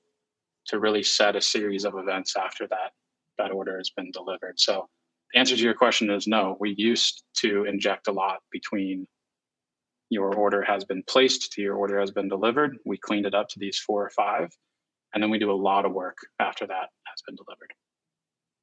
to 0.67 0.79
really 0.79 1.03
set 1.03 1.35
a 1.35 1.41
series 1.41 1.85
of 1.85 1.95
events 1.97 2.35
after 2.35 2.67
that 2.67 2.91
that 3.37 3.51
order 3.51 3.77
has 3.77 3.91
been 3.95 4.11
delivered. 4.11 4.59
So 4.59 4.87
the 5.33 5.39
answer 5.39 5.55
to 5.55 5.61
your 5.61 5.73
question 5.73 6.09
is 6.09 6.27
no. 6.27 6.55
We 6.59 6.73
used 6.77 7.23
to 7.37 7.65
inject 7.65 8.07
a 8.07 8.11
lot 8.11 8.39
between 8.51 9.07
your 10.09 10.33
order 10.33 10.61
has 10.63 10.85
been 10.85 11.03
placed 11.07 11.51
to 11.53 11.61
your 11.61 11.75
order 11.75 11.99
has 11.99 12.11
been 12.11 12.29
delivered. 12.29 12.77
We 12.85 12.97
cleaned 12.97 13.25
it 13.25 13.33
up 13.33 13.49
to 13.49 13.59
these 13.59 13.77
four 13.77 14.05
or 14.05 14.11
five 14.11 14.49
and 15.15 15.23
then 15.23 15.31
we 15.31 15.39
do 15.39 15.51
a 15.51 15.53
lot 15.53 15.85
of 15.85 15.93
work 15.93 16.17
after 16.39 16.67
that 16.67 16.89
has 17.05 17.21
been 17.25 17.35
delivered 17.35 17.73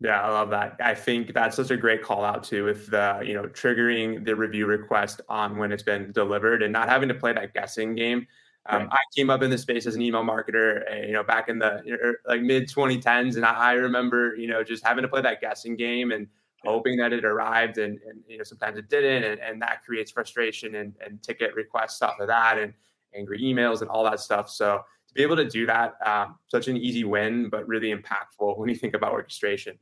yeah 0.01 0.21
i 0.21 0.29
love 0.29 0.51
that 0.51 0.77
i 0.81 0.95
think 0.95 1.33
that's 1.35 1.57
such 1.57 1.71
a 1.71 1.77
great 1.77 2.03
call 2.03 2.25
out 2.25 2.45
too 2.45 2.65
with 2.65 2.89
the 2.91 3.21
you 3.25 3.35
know 3.35 3.45
triggering 3.45 4.25
the 4.25 4.37
review 4.37 4.67
request 4.67 5.21
on 5.29 5.57
when 5.57 5.73
it's 5.73 5.83
been 5.83 6.13
delivered 6.13 6.63
and 6.63 6.73
not 6.73 6.89
having 6.89 7.09
to 7.09 7.15
play 7.15 7.33
that 7.33 7.53
guessing 7.55 7.95
game 7.95 8.27
um, 8.67 8.83
right. 8.83 8.89
I 8.93 8.99
came 9.17 9.29
up 9.29 9.43
in 9.43 9.51
the 9.51 9.59
space 9.59 9.87
as 9.87 9.97
an 9.97 10.03
email 10.03 10.23
marketer, 10.23 10.91
uh, 10.91 11.07
you 11.07 11.13
know, 11.13 11.25
back 11.25 11.49
in 11.49 11.59
the 11.59 11.83
er, 11.91 12.21
like 12.27 12.43
mid 12.43 12.69
2010s, 12.69 13.37
and 13.37 13.45
I, 13.45 13.55
I, 13.55 13.73
remember, 13.73 14.37
you 14.37 14.47
know, 14.47 14.63
just 14.63 14.85
having 14.85 15.03
to 15.03 15.09
play 15.09 15.21
that 15.21 15.41
guessing 15.41 15.75
game 15.75 16.13
and 16.13 16.29
hoping 16.65 16.97
that 16.99 17.13
it 17.13 17.25
arrived, 17.25 17.79
and, 17.79 17.99
and 18.09 18.21
you 18.29 18.39
know, 18.39 18.45
sometimes 18.45 18.79
it 18.79 18.89
didn't, 18.89 19.25
and, 19.25 19.41
and 19.41 19.63
that 19.63 19.83
creates 19.85 20.13
frustration 20.13 20.77
and, 20.77 20.95
and 21.05 21.21
ticket 21.23 21.55
requests 21.55 22.01
off 22.03 22.21
of 22.21 22.29
that, 22.29 22.57
and 22.59 22.73
angry 23.15 23.41
emails 23.43 23.81
and 23.81 23.91
all 23.91 24.05
that 24.05 24.21
stuff. 24.21 24.49
So 24.49 24.81
to 25.09 25.15
be 25.15 25.23
able 25.23 25.37
to 25.37 25.49
do 25.49 25.67
that, 25.67 25.95
um, 26.07 26.37
such 26.47 26.69
an 26.69 26.77
easy 26.77 27.03
win, 27.03 27.49
but 27.49 27.67
really 27.67 27.93
impactful 27.93 28.57
when 28.59 28.69
you 28.69 28.77
think 28.77 28.95
about 28.95 29.13
orchestration. 29.13 29.77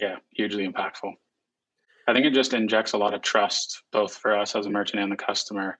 Yeah, 0.00 0.16
hugely 0.30 0.66
impactful. 0.66 1.12
I 2.08 2.12
think 2.12 2.26
it 2.26 2.34
just 2.34 2.54
injects 2.54 2.92
a 2.92 2.98
lot 2.98 3.14
of 3.14 3.22
trust, 3.22 3.84
both 3.92 4.16
for 4.16 4.36
us 4.36 4.56
as 4.56 4.66
a 4.66 4.70
merchant 4.70 5.00
and 5.00 5.12
the 5.12 5.16
customer, 5.16 5.78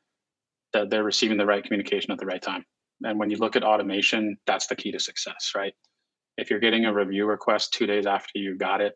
that 0.73 0.91
they're 0.91 1.05
receiving 1.05 1.37
the 1.37 1.47
right 1.47 1.65
communication 1.65 2.13
at 2.13 2.19
the 2.19 2.27
right 2.27 2.43
time. 2.43 2.65
And 3.03 3.19
when 3.19 3.31
you 3.31 3.39
look 3.39 3.57
at 3.57 3.65
automation, 3.65 4.37
that's 4.47 4.67
the 4.67 4.77
key 4.77 4.93
to 4.93 5.01
success, 5.01 5.53
right? 5.57 5.75
If 6.37 6.51
you're 6.51 6.61
getting 6.61 6.85
a 6.85 6.95
review 6.95 7.27
request 7.27 7.73
two 7.73 7.87
days 7.87 8.07
after 8.07 8.31
you 8.35 8.57
got 8.57 8.81
it, 8.81 8.95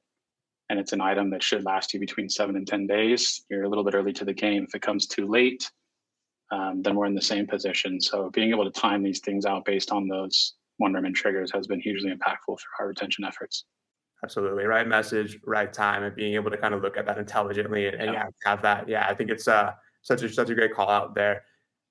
and 0.71 0.79
it's 0.79 0.93
an 0.93 1.01
item 1.01 1.31
that 1.31 1.43
should 1.43 1.65
last 1.65 1.93
you 1.93 2.01
between 2.01 2.29
seven 2.29 2.57
and 2.57 2.67
10 2.67 2.87
days, 2.87 3.45
you're 3.51 3.65
a 3.65 3.69
little 3.69 3.85
bit 3.85 3.95
early 3.95 4.13
to 4.15 4.25
the 4.25 4.33
game. 4.33 4.65
If 4.65 4.75
it 4.75 4.83
comes 4.83 5.07
too 5.07 5.27
late, 5.27 5.71
um, 6.51 6.83
then 6.83 6.95
we're 6.95 7.07
in 7.07 7.15
the 7.15 7.23
same 7.23 7.47
position. 7.47 8.01
So 8.01 8.31
being 8.31 8.51
able 8.51 8.65
to 8.65 8.71
time 8.71 9.03
these 9.03 9.21
things 9.21 9.45
out 9.45 9.65
based 9.65 9.91
on 9.91 10.09
those 10.09 10.55
wonderment 10.79 11.17
triggers 11.17 11.51
has 11.53 11.67
been 11.67 11.81
hugely 11.81 12.11
impactful 12.11 12.59
for 12.59 12.69
our 12.81 12.89
retention 12.89 13.25
efforts. 13.25 13.65
Absolutely. 14.23 14.65
Right 14.65 14.89
message, 14.89 15.39
right 15.45 15.71
time, 15.71 16.03
and 16.03 16.17
being 16.17 16.35
able 16.35 16.51
to 16.51 16.57
kind 16.57 16.73
of 16.73 16.83
look 16.83 16.97
at 16.97 17.05
that 17.07 17.19
intelligently 17.19 17.87
and, 17.87 18.01
and 18.01 18.13
yeah. 18.15 18.25
have 18.45 18.63
that. 18.63 18.89
Yeah, 18.89 19.07
I 19.07 19.15
think 19.15 19.31
it's 19.31 19.47
uh, 19.47 19.73
such 20.03 20.23
a 20.23 20.33
such 20.33 20.49
a 20.49 20.55
great 20.55 20.73
call 20.73 20.89
out 20.89 21.15
there. 21.15 21.43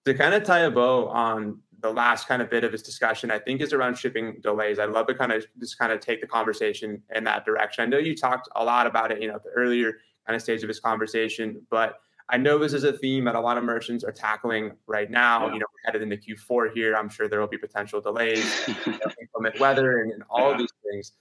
To 0.06 0.14
kind 0.14 0.34
of 0.34 0.44
tie 0.44 0.60
a 0.60 0.72
bow 0.72 1.08
on 1.08 1.60
the 1.84 1.92
last 1.92 2.28
kind 2.28 2.42
of 2.42 2.50
bit 2.50 2.64
of 2.64 2.72
this 2.72 2.82
discussion, 2.82 3.30
I 3.30 3.40
think, 3.40 3.62
is 3.62 3.74
around 3.74 3.98
shipping 3.98 4.38
delays. 4.42 4.80
I'd 4.80 4.90
love 4.90 5.06
to 5.08 5.14
kind 5.14 5.32
of 5.32 5.46
just 5.60 5.78
kind 5.78 5.92
of 5.92 6.00
take 6.00 6.22
the 6.22 6.28
conversation 6.28 7.02
in 7.14 7.26
that 7.26 7.46
direction. 7.46 7.84
I 7.84 7.88
know 7.88 7.98
you 7.98 8.16
talked 8.16 8.48
a 8.56 8.64
lot 8.64 8.88
about 8.88 9.12
it, 9.12 9.22
you 9.22 9.28
know, 9.28 9.40
the 9.44 9.50
earlier 9.52 9.98
kind 10.26 10.36
of 10.36 10.42
stage 10.42 10.62
of 10.64 10.68
this 10.70 10.80
conversation, 10.80 11.62
but 11.70 12.00
I 12.30 12.38
know 12.38 12.58
this 12.58 12.74
is 12.74 12.86
a 12.86 12.94
theme 12.94 13.26
that 13.26 13.36
a 13.36 13.40
lot 13.40 13.58
of 13.58 13.66
merchants 13.66 14.04
are 14.06 14.12
tackling 14.12 14.72
right 14.88 15.12
now. 15.12 15.48
Yeah. 15.48 15.54
You 15.54 15.60
know, 15.60 15.66
we're 15.72 15.92
headed 15.92 16.02
into 16.02 16.16
Q4 16.16 16.74
here. 16.74 16.96
I'm 16.96 17.10
sure 17.10 17.28
there 17.28 17.42
will 17.42 17.48
be 17.48 17.58
potential 17.58 18.00
delays, 18.00 18.46
inclement 19.22 19.60
weather, 19.60 20.02
and, 20.02 20.14
and 20.14 20.24
all 20.30 20.48
yeah. 20.48 20.52
of 20.54 20.58
these 20.58 20.74
things. 20.90 21.12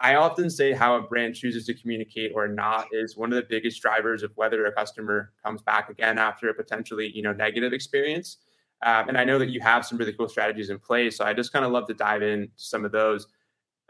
I 0.00 0.14
often 0.14 0.48
say 0.48 0.72
how 0.72 0.96
a 0.96 1.02
brand 1.02 1.34
chooses 1.34 1.66
to 1.66 1.74
communicate 1.74 2.32
or 2.34 2.48
not 2.48 2.86
is 2.90 3.16
one 3.16 3.32
of 3.32 3.36
the 3.36 3.46
biggest 3.48 3.82
drivers 3.82 4.22
of 4.22 4.32
whether 4.34 4.64
a 4.64 4.72
customer 4.72 5.32
comes 5.44 5.60
back 5.60 5.90
again 5.90 6.18
after 6.18 6.48
a 6.48 6.54
potentially 6.54 7.10
you 7.14 7.22
know 7.22 7.32
negative 7.32 7.72
experience. 7.72 8.38
Um, 8.82 9.08
and 9.08 9.18
I 9.18 9.24
know 9.24 9.38
that 9.38 9.50
you 9.50 9.60
have 9.60 9.84
some 9.84 9.98
really 9.98 10.14
cool 10.14 10.28
strategies 10.28 10.70
in 10.70 10.78
place. 10.78 11.18
So 11.18 11.24
I 11.24 11.34
just 11.34 11.52
kind 11.52 11.66
of 11.66 11.70
love 11.70 11.86
to 11.88 11.94
dive 11.94 12.22
into 12.22 12.50
some 12.56 12.86
of 12.86 12.92
those. 12.92 13.26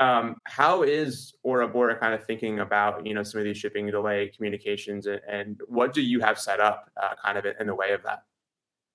Um, 0.00 0.36
how 0.46 0.82
is 0.82 1.32
Bora 1.44 1.96
kind 1.96 2.14
of 2.14 2.24
thinking 2.24 2.58
about 2.58 3.06
you 3.06 3.14
know 3.14 3.22
some 3.22 3.38
of 3.38 3.44
these 3.44 3.58
shipping 3.58 3.86
delay 3.86 4.32
communications, 4.34 5.06
and, 5.06 5.20
and 5.28 5.60
what 5.68 5.92
do 5.92 6.02
you 6.02 6.20
have 6.20 6.40
set 6.40 6.58
up 6.58 6.90
uh, 7.00 7.14
kind 7.24 7.38
of 7.38 7.46
in 7.60 7.66
the 7.66 7.74
way 7.74 7.92
of 7.92 8.02
that? 8.02 8.24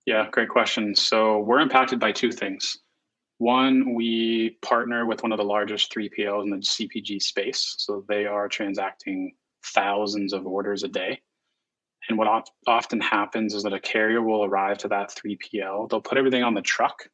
Yeah, 0.06 0.28
great 0.32 0.49
question. 0.49 0.95
So 0.95 1.39
we're 1.39 1.60
impacted 1.60 1.99
by 1.99 2.12
two 2.12 2.32
things. 2.32 2.78
One, 3.38 3.93
we 3.95 4.58
partner 4.62 5.06
with 5.06 5.21
one 5.21 5.32
of 5.32 5.38
the 5.38 5.43
largest 5.43 5.93
3PLs 5.93 6.43
in 6.43 6.50
the 6.52 6.58
CPG 6.58 7.21
space. 7.21 7.76
So 7.78 8.06
they 8.08 8.26
are 8.26 8.48
transacting 8.48 9.34
thousands 9.74 10.32
of 10.32 10.48
orders 10.48 10.84
a 10.84 10.88
day. 10.88 11.21
And 12.08 12.17
what 12.17 12.48
often 12.67 13.02
happens 13.02 13.54
is 13.54 13.63
that 13.63 13.74
a 13.74 13.80
carrier 13.80 14.21
will 14.21 14.43
arrive 14.43 14.78
to 14.80 14.88
that 14.89 15.10
3PL. 15.10 15.89
They'll 15.89 16.02
put 16.02 16.17
everything 16.17 16.43
on 16.43 16.54
the 16.54 16.62
truck, 16.62 17.10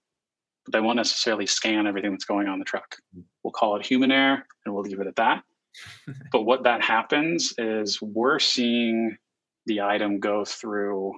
but 0.65 0.73
they 0.73 0.81
won't 0.81 0.97
necessarily 0.97 1.47
scan 1.47 1.87
everything 1.87 2.11
that's 2.11 2.25
going 2.25 2.47
on 2.47 2.59
the 2.59 2.65
truck. 2.65 2.97
We'll 3.43 3.51
call 3.51 3.77
it 3.77 3.85
human 3.85 4.11
error 4.11 4.45
and 4.65 4.75
we'll 4.75 4.83
leave 4.83 4.99
it 4.99 5.07
at 5.07 5.15
that. 5.15 5.43
but 6.31 6.43
what 6.43 6.63
that 6.63 6.83
happens 6.83 7.53
is 7.57 8.01
we're 8.01 8.39
seeing 8.39 9.17
the 9.65 9.81
item 9.81 10.19
go 10.19 10.43
through 10.43 11.13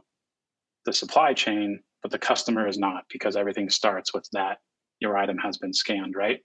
the 0.86 0.94
supply 0.94 1.34
chain, 1.34 1.80
but 2.04 2.12
the 2.12 2.20
customer 2.20 2.68
is 2.68 2.78
not 2.78 3.06
because 3.12 3.36
everything 3.36 3.70
starts 3.70 4.13
with 4.13 4.28
that 4.34 4.60
your 5.04 5.18
item 5.18 5.38
has 5.38 5.58
been 5.58 5.74
scanned, 5.74 6.16
right? 6.16 6.39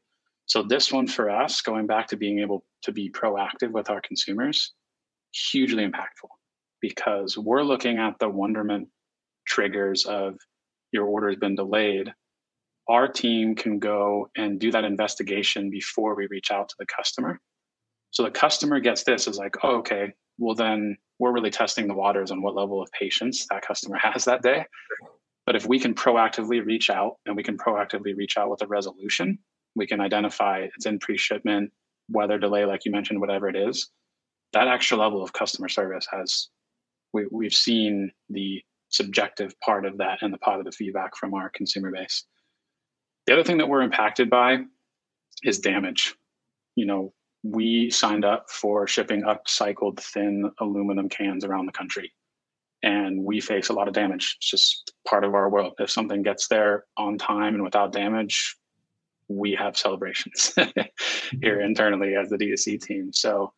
So 0.47 0.63
this 0.63 0.93
one 0.93 1.07
for 1.07 1.31
us, 1.31 1.63
going 1.63 1.87
back 1.87 2.09
to 2.09 2.17
being 2.17 2.41
able 2.41 2.65
to 2.83 2.93
be 2.93 3.11
proactive 3.11 3.71
with 3.71 3.89
our 3.89 4.01
consumers, 4.01 4.75
hugely 5.33 5.87
impactful 5.87 6.29
because 6.81 7.37
we're 7.37 7.63
looking 7.63 7.99
at 7.99 8.19
the 8.19 8.29
wonderment 8.29 8.89
triggers 9.47 10.05
of 10.05 10.37
your 10.93 11.07
order 11.07 11.29
has 11.29 11.39
been 11.39 11.55
delayed. 11.55 12.13
Our 12.89 13.09
team 13.09 13.55
can 13.55 13.79
go 13.79 14.31
and 14.37 14.59
do 14.59 14.71
that 14.71 14.85
investigation 14.85 15.71
before 15.71 16.15
we 16.15 16.27
reach 16.31 16.51
out 16.51 16.69
to 16.71 16.75
the 16.79 16.87
customer. 16.87 17.41
So 18.11 18.23
the 18.23 18.31
customer 18.31 18.81
gets 18.81 19.05
this 19.05 19.27
is 19.29 19.37
like, 19.37 19.57
oh, 19.63 19.77
okay, 19.79 20.15
well, 20.39 20.55
then 20.55 20.97
we're 21.19 21.33
really 21.33 21.51
testing 21.51 21.89
the 21.89 21.95
waters 21.95 22.31
on 22.31 22.41
what 22.41 22.55
level 22.55 22.81
of 22.81 22.91
patience 22.93 23.47
that 23.51 23.63
customer 23.63 23.99
has 24.03 24.25
that 24.25 24.43
day. 24.43 24.65
But 25.49 25.57
if 25.57 25.67
we 25.67 25.81
can 25.81 25.95
proactively 25.95 26.63
reach 26.63 26.91
out 26.91 27.15
and 27.25 27.35
we 27.35 27.43
can 27.43 27.57
proactively 27.57 28.15
reach 28.15 28.37
out 28.37 28.51
with 28.51 28.61
a 28.61 28.67
resolution, 28.67 29.39
we 29.75 29.87
can 29.87 29.99
identify 29.99 30.67
it's 30.77 30.85
in 30.85 30.99
pre 30.99 31.17
shipment, 31.17 31.73
weather 32.11 32.39
delay, 32.39 32.67
like 32.67 32.85
you 32.85 32.93
mentioned, 32.93 33.19
whatever 33.19 33.49
it 33.49 33.57
is. 33.57 33.89
That 34.53 34.69
extra 34.69 34.99
level 34.99 35.23
of 35.23 35.33
customer 35.33 35.71
service 35.71 36.07
has 36.13 36.51
we, 37.15 37.29
we've 37.33 37.55
seen 37.55 38.11
the 38.29 38.61
subjective 38.91 39.59
part 39.61 39.87
of 39.87 39.97
that 39.97 40.19
and 40.21 40.35
the 40.35 40.39
positive 40.39 40.75
feedback 40.75 41.17
from 41.17 41.33
our 41.33 41.49
consumer 41.49 41.91
base. 41.93 42.27
The 43.27 43.33
other 43.33 43.43
thing 43.43 43.57
that 43.57 43.71
we're 43.71 43.81
impacted 43.81 44.29
by 44.29 44.59
is 45.45 45.61
damage. 45.61 46.15
You 46.77 46.85
know, 46.85 47.15
we 47.43 47.89
signed 47.89 48.27
up 48.27 48.51
for 48.51 48.87
shipping 48.87 49.23
upcycled 49.23 49.99
thin 49.99 50.51
aluminum 50.61 51.09
cans 51.09 51.43
around 51.43 51.65
the 51.65 51.73
country, 51.73 52.13
and 52.83 53.25
we 53.25 53.41
face 53.41 53.69
a 53.69 53.73
lot 53.73 53.89
of 53.89 53.95
damage. 53.95 54.37
It's 54.39 54.51
just 54.51 54.93
part 55.07 55.25
of 55.25 55.35
our 55.35 55.51
world. 55.51 55.75
If 55.79 55.91
something 55.91 56.23
gets 56.23 56.49
there 56.49 56.85
on 56.97 57.19
time 57.19 57.55
and 57.55 57.65
without 57.65 57.93
damage, 57.93 58.57
we 59.29 59.53
have 59.55 59.77
celebrations 59.77 60.53
here 60.57 60.67
mm-hmm. 61.35 61.61
internally 61.61 62.15
as 62.15 62.31
the 62.31 62.37
D2C 62.37 62.81
team. 62.81 63.13
So 63.13 63.53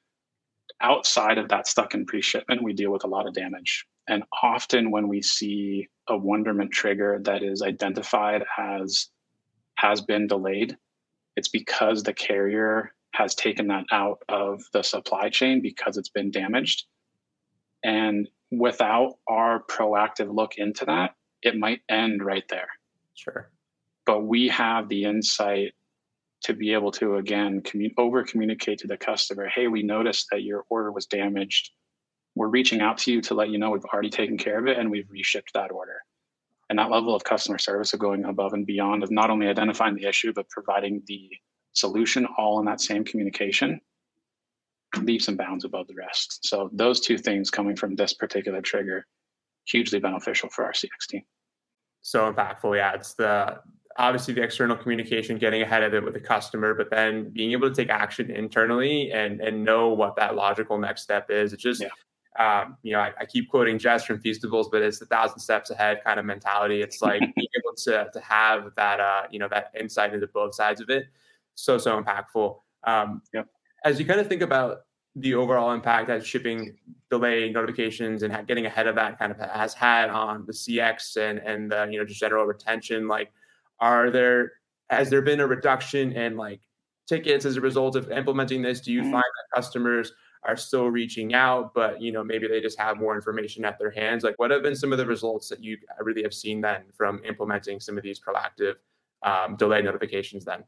outside 0.81 1.39
of 1.39 1.49
that 1.49 1.69
stuck 1.69 1.95
in 1.95 2.07
pre-shipment, 2.07 2.63
we 2.63 2.73
deal 2.73 2.91
with 2.91 3.05
a 3.05 3.09
lot 3.09 3.27
of 3.27 3.35
damage. 3.35 3.87
And 4.09 4.25
often 4.43 4.91
when 4.91 5.07
we 5.07 5.23
see 5.23 5.89
a 6.09 6.17
wonderment 6.17 6.73
trigger 6.73 7.21
that 7.25 7.43
is 7.43 7.63
identified 7.63 8.45
as 8.59 9.09
has 9.77 10.01
been 10.01 10.27
delayed, 10.27 10.77
it's 11.37 11.49
because 11.49 12.03
the 12.03 12.13
carrier 12.13 12.93
has 13.15 13.35
taken 13.35 13.69
that 13.69 13.85
out 13.93 14.19
of 14.29 14.63
the 14.73 14.83
supply 14.83 15.29
chain 15.29 15.61
because 15.61 15.97
it's 15.97 16.09
been 16.09 16.31
damaged. 16.31 16.85
And 17.85 18.29
without 18.51 19.15
our 19.29 19.63
proactive 19.63 20.35
look 20.35 20.55
into 20.57 20.85
that, 20.87 21.15
it 21.43 21.57
might 21.57 21.81
end 21.89 22.25
right 22.25 22.45
there. 22.49 22.69
Sure. 23.15 23.51
But 24.07 24.23
we 24.23 24.49
have 24.49 24.89
the 24.89 25.05
insight 25.05 25.73
to 26.43 26.55
be 26.55 26.73
able 26.73 26.91
to 26.91 27.17
again 27.17 27.61
commun- 27.61 27.95
over 27.99 28.25
communicate 28.25 28.79
to 28.79 28.87
the 28.87 28.97
customer 28.97 29.49
hey 29.49 29.69
we 29.69 29.83
noticed 29.83 30.29
that 30.31 30.43
your 30.43 30.65
order 30.69 30.91
was 30.91 31.07
damaged 31.07 31.71
we're 32.35 32.49
reaching 32.49 32.81
out 32.81 32.99
to 32.99 33.13
you 33.13 33.21
to 33.21 33.35
let 33.35 33.51
you 33.51 33.59
know 33.59 33.71
we've 33.71 33.85
already 33.85 34.11
taken 34.11 34.39
care 34.39 34.59
of 34.59 34.67
it 34.67 34.79
and 34.79 34.91
we've 34.91 35.09
reshipped 35.09 35.53
that 35.55 35.71
order 35.71 35.99
and 36.69 36.79
that 36.79 36.91
level 36.91 37.15
of 37.15 37.25
customer 37.25 37.59
service 37.59 37.93
of 37.93 38.01
going 38.01 38.25
above 38.25 38.53
and 38.53 38.67
beyond 38.67 39.03
of 39.03 39.11
not 39.11 39.31
only 39.31 39.49
identifying 39.49 39.95
the 39.95 40.07
issue 40.07 40.33
but 40.33 40.49
providing 40.49 41.03
the 41.07 41.29
solution 41.73 42.27
all 42.39 42.59
in 42.59 42.67
that 42.67 42.81
same 42.81 43.05
communication 43.05 43.81
leaps 45.03 45.29
and 45.29 45.39
bounds 45.39 45.65
above 45.65 45.87
the 45.87 45.95
rest 45.95 46.47
so 46.47 46.69
those 46.73 47.01
two 47.01 47.17
things 47.17 47.51
coming 47.51 47.77
from 47.77 47.95
this 47.95 48.13
particular 48.13 48.61
trigger 48.61 49.07
hugely 49.67 50.01
beneficial 50.01 50.49
for 50.49 50.65
our 50.65 50.73
cx 50.73 51.07
team 51.09 51.23
so 52.03 52.33
impactful 52.33 52.77
yeah 52.77 52.93
it's 52.93 53.15
the 53.15 53.61
obviously 54.01 54.35
the 54.35 54.43
external 54.43 54.77
communication, 54.77 55.39
getting 55.39 55.63
ahead 55.63 55.83
of 55.83 55.95
it 55.95 56.03
with 56.03 56.15
the 56.15 56.21
customer, 56.21 56.75
but 56.75 56.91
then 56.91 57.31
being 57.31 57.53
able 57.53 57.69
to 57.69 57.75
take 57.75 57.91
action 57.91 58.31
internally 58.31 59.13
and 59.13 59.41
and 59.41 59.65
know 59.65 59.89
what 59.91 60.17
that 60.17 60.35
logical 60.35 60.79
next 60.79 61.03
step 61.03 61.31
is. 61.31 61.53
It's 61.53 61.63
just, 61.63 61.83
yeah. 61.83 62.61
um, 62.63 62.77
you 62.83 62.93
know, 62.93 63.01
I, 63.01 63.13
I, 63.21 63.27
keep 63.27 63.51
quoting 63.51 63.79
Jess 63.79 64.05
from 64.05 64.19
Feastables, 64.21 64.71
but 64.71 64.83
it's 64.83 65.01
a 65.01 65.07
thousand 65.07 65.41
steps 65.41 65.71
ahead 65.71 66.01
kind 66.05 66.19
of 66.19 66.27
mentality. 66.27 66.83
It's 66.83 67.03
like 67.11 67.21
being 67.21 67.49
able 67.57 67.77
to 67.77 68.11
to 68.13 68.21
have 68.21 68.71
that, 68.77 69.01
uh, 69.01 69.23
you 69.31 69.39
know, 69.39 69.49
that 69.49 69.73
insight 69.79 70.15
into 70.15 70.27
both 70.29 70.55
sides 70.55 70.81
of 70.81 70.91
it. 70.91 71.07
So 71.55 71.79
so 71.79 72.01
impactful. 72.01 72.57
Um, 72.85 73.23
yep. 73.35 73.47
As 73.85 73.99
you 73.99 74.07
kind 74.07 74.21
of 74.21 74.27
think 74.27 74.43
about 74.43 74.81
the 75.17 75.35
overall 75.35 75.73
impact 75.73 76.07
that 76.07 76.25
shipping 76.25 76.77
delay 77.11 77.51
notifications 77.51 78.23
and 78.23 78.47
getting 78.47 78.67
ahead 78.67 78.87
of 78.87 78.95
that 78.95 79.19
kind 79.19 79.33
of 79.33 79.39
has 79.39 79.75
had 79.75 80.09
on 80.09 80.45
the 80.47 80.53
CX 80.53 81.17
and 81.17 81.39
and 81.41 81.71
the 81.71 81.89
you 81.91 81.99
know 81.99 82.05
just 82.05 82.21
general 82.21 82.45
retention, 82.45 83.09
like 83.09 83.33
are 83.81 84.11
there 84.11 84.53
has 84.91 85.11
there 85.11 85.23
been 85.23 85.41
a 85.41 85.47
reduction 85.47 86.13
in 86.13 86.37
like 86.37 86.61
tickets 87.07 87.45
as 87.45 87.57
a 87.57 87.61
result 87.61 87.97
of 87.97 88.11
implementing 88.11 88.63
this? 88.63 88.81
Do 88.81 88.93
you 88.93 89.03
mm-hmm. 89.03 89.13
find 89.13 89.23
that 89.23 89.57
customers 89.57 90.13
are 90.45 90.57
still 90.57 90.87
reaching 90.89 91.35
out, 91.35 91.75
but 91.75 92.01
you 92.01 92.13
know 92.13 92.25
maybe 92.25 92.47
they 92.47 92.61
just 92.61 92.79
have 92.79 92.99
more 92.99 93.15
information 93.15 93.65
at 93.65 93.79
their 93.79 93.91
hands? 93.91 94.25
Like, 94.25 94.39
what 94.39 94.51
have 94.51 94.63
been 94.63 94.77
some 94.77 94.93
of 94.93 94.99
the 94.99 95.07
results 95.07 95.49
that 95.49 95.63
you 95.63 95.77
really 96.01 96.23
have 96.23 96.35
seen 96.35 96.61
then 96.61 96.85
from 96.97 97.21
implementing 97.25 97.81
some 97.81 97.97
of 97.97 98.05
these 98.05 98.21
proactive 98.21 98.77
um, 99.23 99.57
delay 99.57 99.83
notifications? 99.83 100.45
Then, 100.45 100.65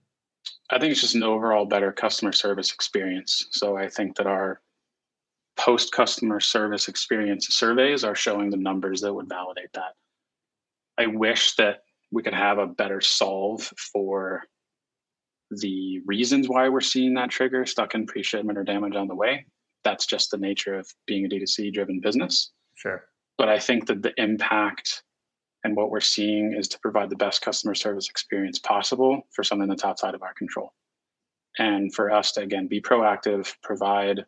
I 0.72 0.78
think 0.78 0.92
it's 0.92 1.00
just 1.00 1.14
an 1.14 1.22
overall 1.22 1.66
better 1.66 1.92
customer 1.92 2.32
service 2.32 2.72
experience. 2.72 3.46
So 3.50 3.76
I 3.76 3.88
think 3.88 4.16
that 4.16 4.26
our 4.26 4.60
post 5.56 5.92
customer 5.92 6.40
service 6.40 6.88
experience 6.88 7.48
surveys 7.48 8.04
are 8.04 8.14
showing 8.14 8.50
the 8.50 8.56
numbers 8.56 9.02
that 9.02 9.12
would 9.12 9.28
validate 9.28 9.72
that. 9.74 9.92
I 10.98 11.06
wish 11.06 11.54
that 11.56 11.80
we 12.10 12.22
could 12.22 12.34
have 12.34 12.58
a 12.58 12.66
better 12.66 13.00
solve 13.00 13.70
for 13.92 14.44
the 15.50 16.00
reasons 16.06 16.48
why 16.48 16.68
we're 16.68 16.80
seeing 16.80 17.14
that 17.14 17.30
trigger 17.30 17.66
stuck 17.66 17.94
in 17.94 18.06
pre-shipment 18.06 18.56
or 18.56 18.64
damage 18.64 18.96
on 18.96 19.08
the 19.08 19.14
way 19.14 19.44
that's 19.84 20.06
just 20.06 20.30
the 20.30 20.38
nature 20.38 20.74
of 20.74 20.86
being 21.06 21.24
a 21.24 21.28
D2C 21.28 21.72
driven 21.72 22.00
business. 22.00 22.52
Sure. 22.74 23.04
But 23.38 23.48
I 23.48 23.58
think 23.58 23.86
that 23.86 24.02
the 24.02 24.12
impact 24.16 25.02
and 25.64 25.76
what 25.76 25.90
we're 25.90 26.00
seeing 26.00 26.54
is 26.54 26.68
to 26.68 26.78
provide 26.80 27.10
the 27.10 27.16
best 27.16 27.42
customer 27.42 27.74
service 27.74 28.08
experience 28.08 28.58
possible 28.58 29.22
for 29.30 29.44
something 29.44 29.68
that's 29.68 29.84
outside 29.84 30.14
of 30.14 30.22
our 30.22 30.34
control. 30.34 30.72
And 31.58 31.94
for 31.94 32.10
us 32.10 32.32
to, 32.32 32.40
again, 32.40 32.66
be 32.66 32.80
proactive, 32.80 33.54
provide 33.62 34.24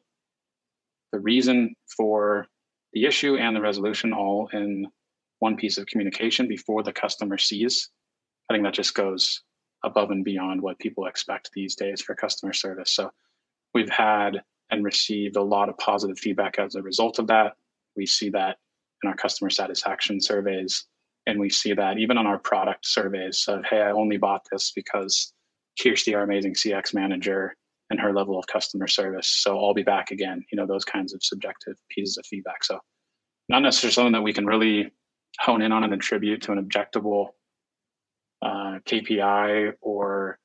the 1.12 1.20
reason 1.20 1.74
for 1.96 2.46
the 2.92 3.04
issue 3.04 3.36
and 3.36 3.56
the 3.56 3.60
resolution 3.60 4.12
all 4.12 4.48
in 4.52 4.86
one 5.40 5.56
piece 5.56 5.78
of 5.78 5.86
communication 5.86 6.46
before 6.46 6.82
the 6.82 6.92
customer 6.92 7.38
sees. 7.38 7.90
I 8.48 8.54
think 8.54 8.64
that 8.64 8.74
just 8.74 8.94
goes 8.94 9.42
above 9.82 10.10
and 10.10 10.24
beyond 10.24 10.60
what 10.62 10.78
people 10.78 11.06
expect 11.06 11.50
these 11.52 11.74
days 11.74 12.00
for 12.00 12.14
customer 12.14 12.52
service. 12.52 12.92
So 12.92 13.10
we've 13.74 13.90
had 13.90 14.42
and 14.70 14.84
received 14.84 15.36
a 15.36 15.42
lot 15.42 15.68
of 15.68 15.76
positive 15.78 16.18
feedback 16.18 16.58
as 16.58 16.74
a 16.74 16.82
result 16.82 17.18
of 17.18 17.26
that. 17.26 17.56
We 17.96 18.06
see 18.06 18.30
that 18.30 18.58
in 19.02 19.08
our 19.08 19.16
customer 19.16 19.50
satisfaction 19.50 20.20
surveys. 20.20 20.86
And 21.26 21.40
we 21.40 21.50
see 21.50 21.72
that 21.72 21.98
even 21.98 22.18
on 22.18 22.26
our 22.26 22.38
product 22.38 22.86
surveys 22.86 23.44
of, 23.48 23.64
hey, 23.64 23.80
I 23.80 23.92
only 23.92 24.18
bought 24.18 24.46
this 24.50 24.72
because 24.74 25.32
Kirsty, 25.80 26.14
our 26.14 26.22
amazing 26.22 26.54
CX 26.54 26.94
manager, 26.94 27.56
and 27.90 28.00
her 28.00 28.12
level 28.12 28.38
of 28.38 28.46
customer 28.46 28.86
service. 28.86 29.28
So 29.28 29.58
I'll 29.58 29.74
be 29.74 29.82
back 29.82 30.10
again. 30.10 30.44
You 30.50 30.56
know, 30.56 30.66
those 30.66 30.84
kinds 30.84 31.14
of 31.14 31.22
subjective 31.22 31.76
pieces 31.90 32.16
of 32.16 32.26
feedback. 32.26 32.64
So 32.64 32.78
not 33.48 33.60
necessarily 33.60 33.92
something 33.92 34.12
that 34.12 34.22
we 34.22 34.32
can 34.32 34.46
really 34.46 34.92
hone 35.40 35.62
in 35.62 35.72
on 35.72 35.84
and 35.84 35.92
attribute 35.92 36.42
to 36.42 36.52
an 36.52 36.64
objectable 36.64 37.28
uh, 38.42 38.78
KPI 38.86 39.72
or 39.80 40.38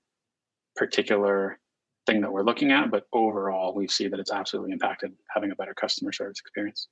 particular 0.76 1.60
thing 2.06 2.22
that 2.22 2.32
we're 2.32 2.44
looking 2.44 2.72
at, 2.72 2.90
but 2.90 3.06
overall, 3.14 3.74
we 3.76 3.88
see 3.88 4.08
that 4.08 4.20
it's 4.20 4.32
absolutely 4.32 4.72
impacted 4.72 5.12
having 5.34 5.52
a 5.52 5.56
better 5.56 5.74
customer 5.74 6.12
service 6.12 6.40
experience. 6.40 6.88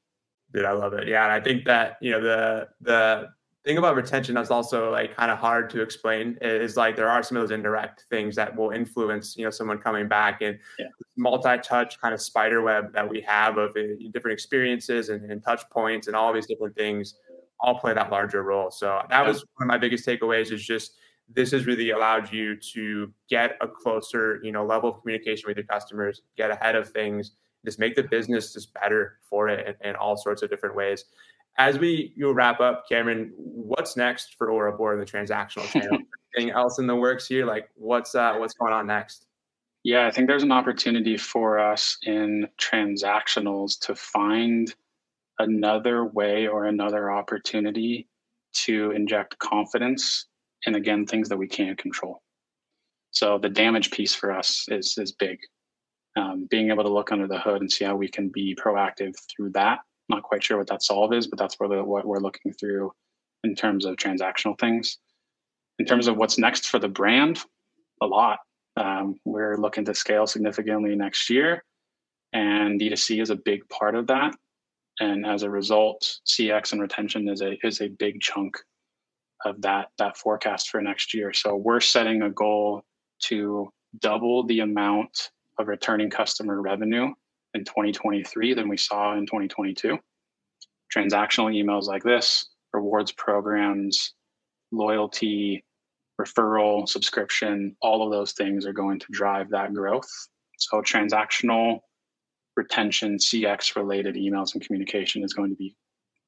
Dude, 0.54 0.66
I 0.66 0.72
love 0.72 0.94
it. 0.94 1.08
Yeah, 1.08 1.24
and 1.24 1.32
I 1.32 1.42
think 1.42 1.66
that 1.66 1.98
you 2.02 2.12
know 2.12 2.22
the 2.22 2.68
the 2.82 3.30
thing 3.68 3.78
about 3.78 3.96
retention 3.96 4.34
that's 4.34 4.50
also 4.50 4.92
like 4.92 5.16
kind 5.16 5.30
of 5.30 5.38
hard 5.38 5.70
to 5.70 5.82
explain 5.82 6.38
is 6.42 6.78
like 6.78 6.96
there 6.96 7.10
are 7.10 7.22
some 7.22 7.36
of 7.36 7.44
those 7.44 7.52
indirect 7.52 8.06
things 8.10 8.34
that 8.36 8.56
will 8.56 8.72
influence 8.72 9.36
you 9.36 9.44
know 9.44 9.50
someone 9.50 9.78
coming 9.78 10.08
back 10.08 10.42
and 10.42 10.58
yeah. 10.80 10.86
multi-touch 11.18 12.00
kind 12.00 12.14
of 12.14 12.22
spider 12.22 12.62
web 12.62 12.94
that 12.94 13.08
we 13.08 13.20
have 13.20 13.58
of 13.58 13.72
uh, 13.72 13.82
different 14.14 14.34
experiences 14.34 15.10
and, 15.10 15.30
and, 15.30 15.44
touch 15.44 15.70
points 15.70 16.08
and 16.08 16.16
all 16.16 16.32
these 16.32 16.46
different 16.46 16.76
things 16.76 17.16
all 17.60 17.78
play 17.78 17.94
that 17.94 18.10
larger 18.12 18.44
role. 18.44 18.72
So 18.72 19.02
that 19.10 19.26
was 19.26 19.44
one 19.56 19.64
of 19.64 19.68
my 19.68 19.78
biggest 19.78 20.06
takeaways 20.06 20.52
is 20.52 20.66
just 20.66 20.94
this 21.34 21.52
has 21.52 21.66
really 21.66 21.90
allowed 21.90 22.32
you 22.32 22.56
to 22.56 23.12
get 23.30 23.58
a 23.60 23.68
closer 23.68 24.40
you 24.44 24.52
know 24.52 24.66
level 24.66 24.92
of 24.92 25.02
communication 25.02 25.46
with 25.48 25.58
your 25.58 25.66
customers 25.66 26.22
get 26.38 26.52
ahead 26.52 26.76
of 26.76 26.90
things 26.90 27.32
just 27.66 27.80
make 27.80 27.96
the 27.96 28.04
business 28.04 28.54
just 28.54 28.74
better 28.74 29.18
for 29.30 29.50
it 29.50 29.78
in, 29.82 29.90
in 29.90 29.96
all 29.98 30.16
sorts 30.16 30.42
of 30.42 30.50
different 30.50 30.74
ways 30.74 31.04
as 31.58 31.80
we 31.80 32.14
you 32.16 32.32
wrap 32.32 32.60
up, 32.60 32.88
Cameron, 32.88 33.34
what's 33.36 33.98
next 33.98 34.36
for 34.38 34.52
Aura 34.52 34.74
Bora 34.74 34.94
in 34.96 35.00
the 35.00 35.06
transactional 35.06 35.66
channel? 35.72 36.00
Anything 36.36 36.54
else 36.54 36.80
in 36.80 36.88
the 36.88 36.96
works 36.96 37.28
here? 37.28 37.46
Like 37.46 37.70
what's 37.76 38.16
uh, 38.16 38.36
what's 38.38 38.54
going 38.54 38.74
on 38.74 38.88
next? 38.88 39.26
Yeah, 39.84 40.06
I 40.06 40.12
think 40.12 40.28
there's 40.28 40.44
an 40.44 40.52
opportunity 40.52 41.18
for 41.18 41.60
us 41.60 41.98
in 42.04 42.48
transactionals 42.60 43.80
to 43.82 43.96
find 43.96 44.74
another 45.40 46.06
way 46.06 46.48
or 46.48 46.66
another 46.66 47.12
opportunity 47.12 48.08
to 48.52 48.92
inject 48.92 49.38
confidence 49.40 50.26
and 50.66 50.76
again 50.76 51.06
things 51.06 51.30
that 51.30 51.38
we 51.38 51.48
can't 51.48 51.78
control. 51.78 52.22
So 53.12 53.38
the 53.38 53.50
damage 53.50 53.92
piece 53.92 54.14
for 54.14 54.32
us 54.32 54.66
is 54.70 54.98
is 54.98 55.12
big. 55.12 55.40
Um, 56.16 56.48
being 56.50 56.72
able 56.72 56.84
to 56.84 56.90
look 56.90 57.12
under 57.12 57.28
the 57.28 57.40
hood 57.40 57.62
and 57.62 57.72
see 57.72 57.86
how 57.86 57.96
we 57.96 58.08
can 58.08 58.30
be 58.30 58.56
proactive 58.56 59.14
through 59.30 59.52
that 59.52 59.80
not 60.10 60.24
quite 60.24 60.44
sure 60.44 60.58
what 60.58 60.68
that 60.68 60.84
solve 60.84 61.14
is, 61.14 61.28
but 61.28 61.40
that's 61.40 61.58
the, 61.58 61.84
what 61.84 62.06
we're 62.06 62.20
looking 62.20 62.54
through 62.54 62.92
in 63.44 63.56
terms 63.56 63.86
of 63.86 63.96
transactional 63.96 64.60
things. 64.60 64.98
In 65.80 65.86
terms 65.86 66.08
of 66.08 66.18
what's 66.18 66.38
next 66.38 66.68
for 66.68 66.80
the 66.80 66.88
brand, 66.88 67.40
a 68.02 68.06
lot. 68.06 68.40
Um, 68.76 69.16
we're 69.26 69.58
looking 69.58 69.86
to 69.86 69.96
scale 69.96 70.28
significantly 70.28 70.96
next 70.96 71.30
year, 71.30 71.64
and 72.34 72.80
D2C 72.80 73.22
is 73.22 73.30
a 73.30 73.36
big 73.36 73.68
part 73.70 73.96
of 73.96 74.08
that. 74.08 74.36
And 75.00 75.26
as 75.26 75.44
a 75.44 75.50
result, 75.50 76.20
CX 76.28 76.74
and 76.74 76.82
retention 76.82 77.28
is 77.30 77.42
a 77.42 77.58
is 77.66 77.82
a 77.82 77.88
big 77.88 78.22
chunk 78.22 78.58
of 79.46 79.62
that 79.62 79.90
that 79.98 80.18
forecast 80.18 80.70
for 80.70 80.82
next 80.82 81.14
year. 81.14 81.34
So 81.34 81.56
we're 81.56 81.80
setting 81.80 82.22
a 82.22 82.30
goal 82.30 82.84
to 83.24 83.72
double 84.00 84.46
the 84.46 84.60
amount 84.60 85.30
of 85.60 85.68
returning 85.68 86.10
customer 86.10 86.62
revenue 86.62 87.14
in 87.54 87.64
2023 87.64 88.54
than 88.54 88.68
we 88.68 88.78
saw 88.78 89.14
in 89.14 89.26
2022. 89.26 89.98
Transactional 90.96 91.54
emails 91.54 91.84
like 91.84 92.04
this, 92.04 92.48
rewards 92.74 93.12
programs, 93.12 94.14
loyalty, 94.72 95.64
referral, 96.20 96.88
subscription, 96.88 97.76
all 97.82 98.04
of 98.04 98.12
those 98.12 98.34
things 98.34 98.66
are 98.66 98.74
going 98.74 99.00
to 99.00 99.08
drive 99.12 99.50
that 99.52 99.74
growth. 99.74 100.10
So, 100.58 100.82
transactional 100.82 101.80
retention, 102.56 103.18
CX 103.18 103.76
related 103.76 104.16
emails 104.16 104.54
and 104.54 104.64
communication 104.64 105.24
is 105.24 105.34
going 105.34 105.52
to 105.52 105.56
be 105.56 105.76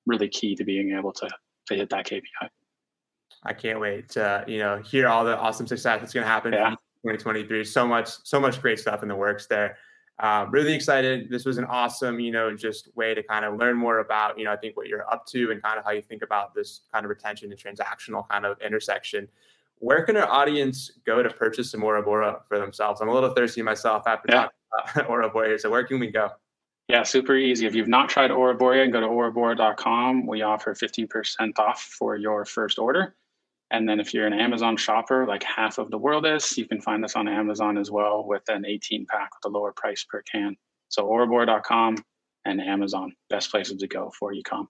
really 0.05 0.29
key 0.29 0.55
to 0.55 0.63
being 0.63 0.95
able 0.97 1.11
to, 1.13 1.29
to 1.67 1.75
hit 1.75 1.89
that 1.89 2.05
KPI. 2.05 2.49
I 3.43 3.53
can't 3.53 3.79
wait 3.79 4.09
to 4.09 4.43
you 4.47 4.59
know 4.59 4.81
hear 4.81 5.07
all 5.07 5.23
the 5.23 5.37
awesome 5.37 5.65
success 5.65 5.99
that's 6.01 6.13
going 6.13 6.25
to 6.25 6.29
happen 6.29 6.53
yeah. 6.53 6.71
in 6.71 6.75
2023. 7.13 7.63
So 7.63 7.87
much, 7.87 8.09
so 8.23 8.39
much 8.39 8.61
great 8.61 8.79
stuff 8.79 9.01
in 9.01 9.09
the 9.09 9.15
works 9.15 9.47
there. 9.47 9.77
Uh, 10.19 10.45
really 10.49 10.73
excited. 10.73 11.29
This 11.29 11.45
was 11.45 11.57
an 11.57 11.65
awesome, 11.65 12.19
you 12.19 12.31
know, 12.31 12.53
just 12.53 12.89
way 12.95 13.13
to 13.13 13.23
kind 13.23 13.45
of 13.45 13.57
learn 13.57 13.77
more 13.77 13.99
about, 13.99 14.37
you 14.37 14.43
know, 14.43 14.51
I 14.51 14.57
think 14.57 14.75
what 14.75 14.87
you're 14.87 15.09
up 15.09 15.25
to 15.27 15.51
and 15.51 15.63
kind 15.63 15.79
of 15.79 15.85
how 15.85 15.91
you 15.91 16.01
think 16.01 16.23
about 16.23 16.53
this 16.53 16.81
kind 16.91 17.05
of 17.05 17.09
retention 17.09 17.49
and 17.51 17.59
transactional 17.59 18.27
kind 18.27 18.45
of 18.45 18.59
intersection. 18.59 19.29
Where 19.77 20.03
can 20.03 20.17
our 20.17 20.29
audience 20.29 20.91
go 21.05 21.23
to 21.23 21.29
purchase 21.29 21.71
some 21.71 21.83
Aura 21.83 22.03
Bora 22.03 22.41
for 22.49 22.59
themselves? 22.59 22.99
I'm 22.99 23.07
a 23.07 23.13
little 23.13 23.33
thirsty 23.33 23.61
myself 23.61 24.07
after 24.07 24.27
yeah. 24.29 24.35
talking 24.43 24.57
about 24.97 25.09
Aura 25.09 25.29
Bora 25.29 25.47
here. 25.47 25.57
So 25.57 25.69
where 25.69 25.85
can 25.85 25.99
we 25.99 26.07
go? 26.07 26.31
Yeah, 26.89 27.03
super 27.03 27.35
easy. 27.35 27.65
If 27.65 27.73
you've 27.73 27.87
not 27.87 28.09
tried 28.09 28.31
Aura 28.31 28.55
Bora, 28.55 28.89
go 28.89 28.99
to 28.99 29.07
aurabora.com. 29.07 30.25
We 30.25 30.41
offer 30.41 30.73
15% 30.73 31.57
off 31.59 31.81
for 31.81 32.17
your 32.17 32.43
first 32.43 32.77
order. 32.77 33.15
And 33.71 33.87
then 33.87 33.99
if 33.99 34.13
you're 34.13 34.25
an 34.25 34.33
Amazon 34.33 34.77
shopper, 34.77 35.27
like 35.27 35.43
half 35.43 35.77
of 35.77 35.91
the 35.91 35.97
world 35.97 36.25
is, 36.25 36.57
you 36.57 36.67
can 36.67 36.81
find 36.81 37.05
us 37.05 37.15
on 37.15 37.27
Amazon 37.27 37.77
as 37.77 37.91
well 37.91 38.25
with 38.25 38.43
an 38.49 38.65
18 38.65 39.05
pack 39.05 39.29
with 39.35 39.51
a 39.51 39.55
lower 39.55 39.71
price 39.75 40.03
per 40.03 40.23
can. 40.23 40.55
So 40.87 41.07
aurabora.com 41.07 42.03
and 42.45 42.61
Amazon, 42.61 43.13
best 43.29 43.51
places 43.51 43.77
to 43.77 43.87
go 43.87 44.11
for 44.17 44.33
ecom. 44.33 44.67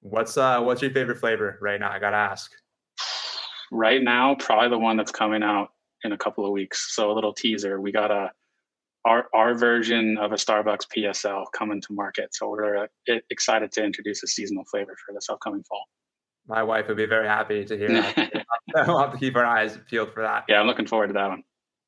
What's 0.00 0.36
uh 0.36 0.60
what's 0.60 0.82
your 0.82 0.90
favorite 0.90 1.18
flavor 1.18 1.58
right 1.62 1.80
now? 1.80 1.90
I 1.90 1.98
gotta 1.98 2.16
ask. 2.16 2.52
Right 3.72 4.02
now, 4.02 4.34
probably 4.34 4.68
the 4.68 4.78
one 4.78 4.98
that's 4.98 5.10
coming 5.10 5.42
out 5.42 5.70
in 6.04 6.12
a 6.12 6.18
couple 6.18 6.44
of 6.44 6.52
weeks. 6.52 6.94
So 6.94 7.10
a 7.10 7.14
little 7.14 7.32
teaser. 7.32 7.80
We 7.80 7.90
got 7.90 8.10
a 8.10 8.30
our 9.06 9.28
our 9.32 9.54
version 9.54 10.18
of 10.18 10.32
a 10.32 10.34
Starbucks 10.34 10.88
PSL 10.94 11.46
coming 11.56 11.80
to 11.80 11.92
market. 11.94 12.34
So 12.34 12.50
we're 12.50 12.84
uh, 12.84 12.86
excited 13.30 13.72
to 13.72 13.82
introduce 13.82 14.22
a 14.22 14.26
seasonal 14.26 14.64
flavor 14.70 14.94
for 15.06 15.14
this 15.14 15.30
upcoming 15.30 15.62
fall 15.62 15.86
my 16.46 16.62
wife 16.62 16.88
would 16.88 16.96
be 16.96 17.06
very 17.06 17.26
happy 17.26 17.64
to 17.64 17.76
hear 17.76 17.88
that. 17.88 18.44
we'll 18.86 18.98
have 18.98 19.12
to 19.12 19.18
keep 19.18 19.36
our 19.36 19.44
eyes 19.44 19.78
peeled 19.88 20.12
for 20.12 20.22
that. 20.22 20.44
Yeah, 20.48 20.60
I'm 20.60 20.66
looking 20.66 20.86
forward 20.86 21.08
to 21.08 21.12
that 21.14 21.28
one. 21.28 21.42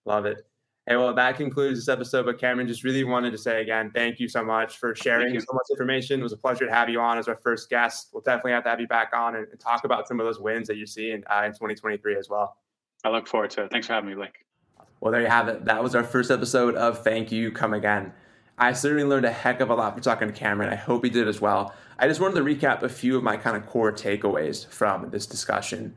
Love 0.05 0.27
it. 0.27 0.47
Hey, 0.89 0.97
well, 0.97 1.13
that 1.15 1.37
concludes 1.37 1.81
this 1.81 1.89
episode. 1.89 2.27
But 2.27 2.39
Cameron, 2.39 2.69
just 2.69 2.85
really 2.85 3.03
wanted 3.03 3.33
to 3.33 3.39
say 3.39 3.61
again, 3.61 3.91
thank 3.93 4.21
you 4.21 4.29
so 4.29 4.45
much 4.45 4.79
for 4.79 4.95
sharing 4.95 5.39
so 5.41 5.47
much 5.53 5.67
information. 5.71 6.21
It 6.21 6.23
was 6.23 6.33
a 6.33 6.37
pleasure 6.37 6.65
to 6.65 6.73
have 6.73 6.89
you 6.89 7.01
on 7.01 7.19
as 7.19 7.27
our 7.27 7.35
first 7.35 7.69
guest. 7.69 8.11
We'll 8.13 8.23
definitely 8.23 8.53
have 8.53 8.63
to 8.65 8.71
have 8.71 8.81
you 8.81 8.87
back 8.87 9.11
on 9.13 9.35
and, 9.35 9.49
and 9.51 9.59
talk 9.59 9.85
about 9.85 10.07
some 10.07 10.21
of 10.21 10.27
those 10.27 10.39
wins 10.39 10.69
that 10.69 10.77
you 10.77 10.87
see 10.87 11.09
seeing 11.09 11.25
uh, 11.29 11.43
in 11.45 11.53
2023 11.53 12.17
as 12.17 12.29
well. 12.29 12.57
I 13.05 13.11
look 13.11 13.27
forward 13.27 13.51
to 13.51 13.65
it. 13.65 13.73
Thanks 13.73 13.89
for 13.89 13.95
having 13.95 14.11
me, 14.11 14.15
Blake. 14.15 14.45
Well, 15.01 15.13
there 15.13 15.21
you 15.21 15.29
have 15.29 15.49
it. 15.49 15.65
That 15.65 15.83
was 15.83 15.95
our 15.95 16.05
first 16.05 16.31
episode 16.31 16.77
of 16.77 17.03
Thank 17.03 17.33
You 17.33 17.51
Come 17.51 17.75
Again. 17.75 18.13
I 18.59 18.73
certainly 18.73 19.05
learned 19.05 19.27
a 19.27 19.33
heck 19.33 19.61
of 19.61 19.69
a 19.69 19.75
lot 19.75 19.93
from 19.93 20.03
talking 20.03 20.29
to 20.29 20.35
Cameron. 20.35 20.73
I 20.73 20.77
hope 20.77 21.05
he 21.05 21.11
did 21.11 21.29
as 21.29 21.41
well. 21.41 21.75
I 21.99 22.09
just 22.09 22.21
wanted 22.21 22.37
to 22.37 22.41
recap 22.43 22.83
a 22.83 22.89
few 22.89 23.17
of 23.17 23.23
my 23.23 23.37
kind 23.37 23.57
of 23.57 23.67
core 23.67 23.93
takeaways 23.93 24.67
from 24.67 25.11
this 25.11 25.27
discussion. 25.27 25.95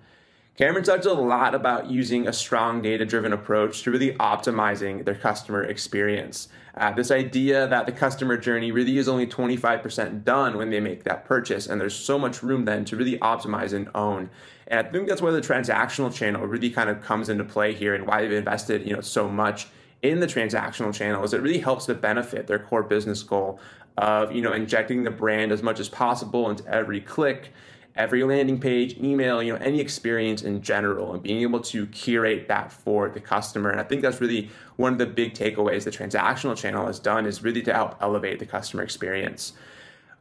Cameron 0.58 0.84
talked 0.84 1.06
a 1.06 1.14
lot 1.14 1.56
about 1.56 1.90
using 1.90 2.28
a 2.28 2.34
strong 2.34 2.82
data 2.82 3.06
driven 3.06 3.32
approach 3.32 3.82
to 3.84 3.92
really 3.92 4.14
optimizing 4.16 5.06
their 5.06 5.16
customer 5.16 5.64
experience. 5.64 6.50
Uh, 6.76 6.92
this 6.92 7.12
idea 7.12 7.66
that 7.66 7.86
the 7.86 7.94
customer 7.94 8.36
journey 8.36 8.70
really 8.74 8.98
is 8.98 9.08
only 9.08 9.26
25% 9.26 10.26
done 10.26 10.58
when 10.58 10.70
they 10.70 10.82
make 10.82 11.06
that 11.06 11.24
purchase, 11.24 11.66
and 11.66 11.80
there's 11.80 11.96
so 11.96 12.20
much 12.20 12.44
room 12.44 12.66
then 12.66 12.84
to 12.84 12.98
really 12.98 13.18
optimize 13.20 13.72
and 13.72 13.90
own. 13.96 14.30
And 14.68 14.86
I 14.86 14.92
think 14.92 15.08
that's 15.08 15.22
where 15.22 15.32
the 15.32 15.40
transactional 15.40 16.14
channel 16.14 16.46
really 16.46 16.70
kind 16.70 16.90
of 16.90 17.02
comes 17.02 17.30
into 17.30 17.46
play 17.46 17.74
here 17.74 17.96
and 17.96 18.06
why 18.06 18.22
they've 18.22 18.34
invested 18.34 18.86
you 18.86 18.94
know, 18.94 19.02
so 19.02 19.30
much 19.30 19.70
in 20.02 20.20
the 20.20 20.28
transactional 20.28 20.94
channel 20.94 21.24
is 21.24 21.34
it 21.34 21.42
really 21.42 21.60
helps 21.60 21.86
to 21.86 21.94
benefit 21.94 22.48
their 22.48 22.60
core 22.60 22.84
business 22.84 23.22
goal 23.24 23.60
of 23.98 24.32
you 24.32 24.42
know 24.42 24.54
injecting 24.54 25.04
the 25.04 25.12
brand 25.12 25.52
as 25.52 25.62
much 25.62 25.80
as 25.80 25.90
possible 25.90 26.50
into 26.50 26.66
every 26.68 27.02
click 27.02 27.52
every 28.00 28.24
landing 28.24 28.60
page, 28.60 28.98
email, 28.98 29.44
you 29.44 29.52
know, 29.52 29.60
any 29.60 29.80
experience 29.82 30.42
in 30.42 30.62
general, 30.62 31.14
and 31.14 31.22
being 31.22 31.42
able 31.42 31.60
to 31.60 31.86
curate 31.88 32.48
that 32.48 32.72
for 32.72 33.10
the 33.10 33.20
customer. 33.20 33.70
And 33.70 33.80
I 33.80 33.84
think 33.84 34.02
that's 34.02 34.22
really 34.22 34.50
one 34.78 34.94
of 34.94 35.00
the 35.00 35.06
big 35.06 35.34
takeaways 35.34 35.84
the 35.84 35.92
transactional 35.92 36.56
channel 36.56 36.88
has 36.88 36.98
done 36.98 37.26
is 37.26 37.44
really 37.44 37.62
to 37.64 37.74
help 37.74 37.98
elevate 38.02 38.40
the 38.40 38.46
customer 38.46 38.84
experience. 38.84 39.52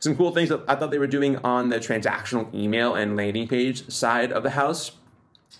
Some 0.00 0.16
cool 0.16 0.32
things 0.32 0.48
that 0.48 0.62
I 0.68 0.74
thought 0.74 0.90
they 0.90 0.98
were 0.98 1.06
doing 1.06 1.36
on 1.38 1.68
the 1.68 1.78
transactional 1.78 2.52
email 2.52 2.94
and 2.94 3.16
landing 3.16 3.46
page 3.46 3.88
side 3.90 4.32
of 4.32 4.42
the 4.42 4.50
house. 4.50 4.92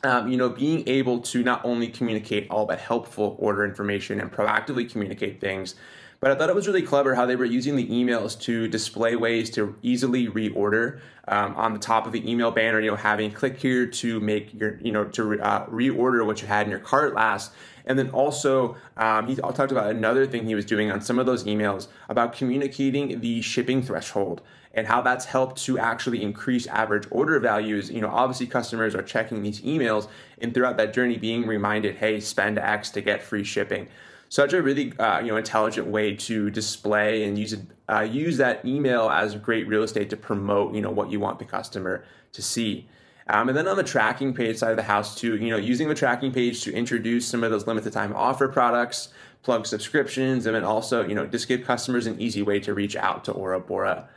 Um, 0.05 0.29
you 0.29 0.37
know, 0.37 0.49
being 0.49 0.89
able 0.89 1.21
to 1.23 1.43
not 1.43 1.65
only 1.65 1.89
communicate 1.89 2.49
all 2.51 2.67
that 2.67 2.79
helpful 2.79 3.37
order 3.39 3.65
information 3.65 4.21
and 4.21 4.31
proactively 4.31 4.89
communicate 4.91 5.41
things, 5.41 5.75
but 6.21 6.33
I 6.33 6.35
thought 6.35 6.49
it 6.49 6.55
was 6.55 6.67
really 6.67 6.83
clever 6.83 7.15
how 7.15 7.27
they 7.27 7.37
were 7.37 7.45
using 7.45 7.77
the 7.77 7.87
emails 7.87 8.39
to 8.43 8.67
display 8.67 9.15
ways 9.15 9.51
to 9.51 9.77
easily 9.83 10.27
reorder 10.27 11.01
um, 11.29 11.55
on 11.55 11.73
the 11.73 11.79
top 11.79 12.07
of 12.07 12.13
the 12.13 12.29
email 12.29 12.51
banner. 12.51 12.81
You 12.81 12.91
know, 12.91 12.97
having 12.97 13.31
click 13.31 13.57
here 13.59 13.87
to 13.87 14.19
make 14.19 14.53
your, 14.53 14.79
you 14.81 14.91
know, 14.91 15.05
to 15.05 15.41
uh, 15.41 15.67
reorder 15.67 16.27
what 16.27 16.43
you 16.43 16.49
had 16.49 16.67
in 16.67 16.71
your 16.71 16.81
cart 16.81 17.15
last. 17.15 17.53
And 17.85 17.99
then 17.99 18.11
also, 18.11 18.77
um, 18.97 19.29
he 19.29 19.37
talked 19.37 19.73
about 19.73 19.91
another 19.91 20.27
thing 20.27 20.45
he 20.45 20.55
was 20.55 20.67
doing 20.67 20.91
on 20.91 21.01
some 21.01 21.19
of 21.19 21.25
those 21.25 21.45
emails 21.45 21.87
about 22.09 22.35
communicating 22.35 23.21
the 23.21 23.41
shipping 23.41 23.83
threshold 23.83 24.43
and 24.75 24.87
how 24.87 25.01
that's 25.01 25.25
helped 25.25 25.63
to 25.65 25.79
actually 25.79 26.23
increase 26.23 26.67
average 26.67 27.07
order 27.11 27.41
values. 27.41 27.91
You 27.91 28.03
know, 28.03 28.11
obviously 28.11 28.47
customers 28.47 28.95
are 28.95 29.03
checking 29.03 29.43
these 29.43 29.63
emails 29.63 30.09
and 30.39 30.53
throughout 30.53 30.77
that 30.77 30.93
journey 30.93 31.17
being 31.17 31.47
reminded, 31.47 31.97
hey, 31.97 32.21
spend 32.21 32.59
X 32.59 32.91
to 32.91 33.01
get 33.01 33.23
free 33.23 33.45
shipping 33.45 33.89
such 34.29 34.53
a 34.53 34.63
really 34.63 34.97
uh, 34.99 35.21
you 35.21 35.29
know 35.29 35.37
intelligent 35.37 35.87
way 35.87 36.15
to 36.15 36.51
display 36.51 37.25
and 37.25 37.39
use 37.39 37.53
it, 37.53 37.61
uh, 37.89 38.01
use 38.01 38.37
that 38.37 38.65
email 38.65 39.09
as 39.09 39.35
great 39.37 39.67
real 39.67 39.83
estate 39.83 40.11
to 40.11 40.17
promote 40.17 40.75
you 40.75 40.81
know 40.81 40.91
what 40.91 41.11
you 41.11 41.21
want 41.21 41.39
the 41.39 41.45
customer 41.45 42.05
to 42.33 42.43
see. 42.43 42.87
Um, 43.31 43.49
and 43.49 43.59
then 43.59 43.69
on 43.69 43.77
the 43.77 43.85
tracking 43.85 44.33
page 44.33 44.57
side 44.57 44.71
of 44.71 44.79
the 44.79 44.83
house 44.83 45.15
too, 45.15 45.37
you 45.37 45.51
know, 45.51 45.59
using 45.59 45.89
the 45.89 45.95
tracking 45.95 46.33
page 46.33 46.63
to 46.63 46.73
introduce 46.73 47.27
some 47.27 47.45
of 47.45 47.51
those 47.51 47.67
limited 47.67 47.93
time 47.93 48.15
offer 48.17 48.49
products, 48.49 49.09
plug 49.43 49.67
subscriptions, 49.67 50.47
and 50.47 50.55
then 50.55 50.65
also 50.65 51.07
you 51.07 51.15
know 51.15 51.27
just 51.27 51.49
give 51.49 51.65
customers 51.65 52.07
an 52.07 52.21
easy 52.21 52.43
way 52.43 52.61
to 52.61 52.75
reach 52.75 52.97
out 52.97 53.25
to 53.25 53.33
Aura 53.33 53.61
Bora 53.61 54.09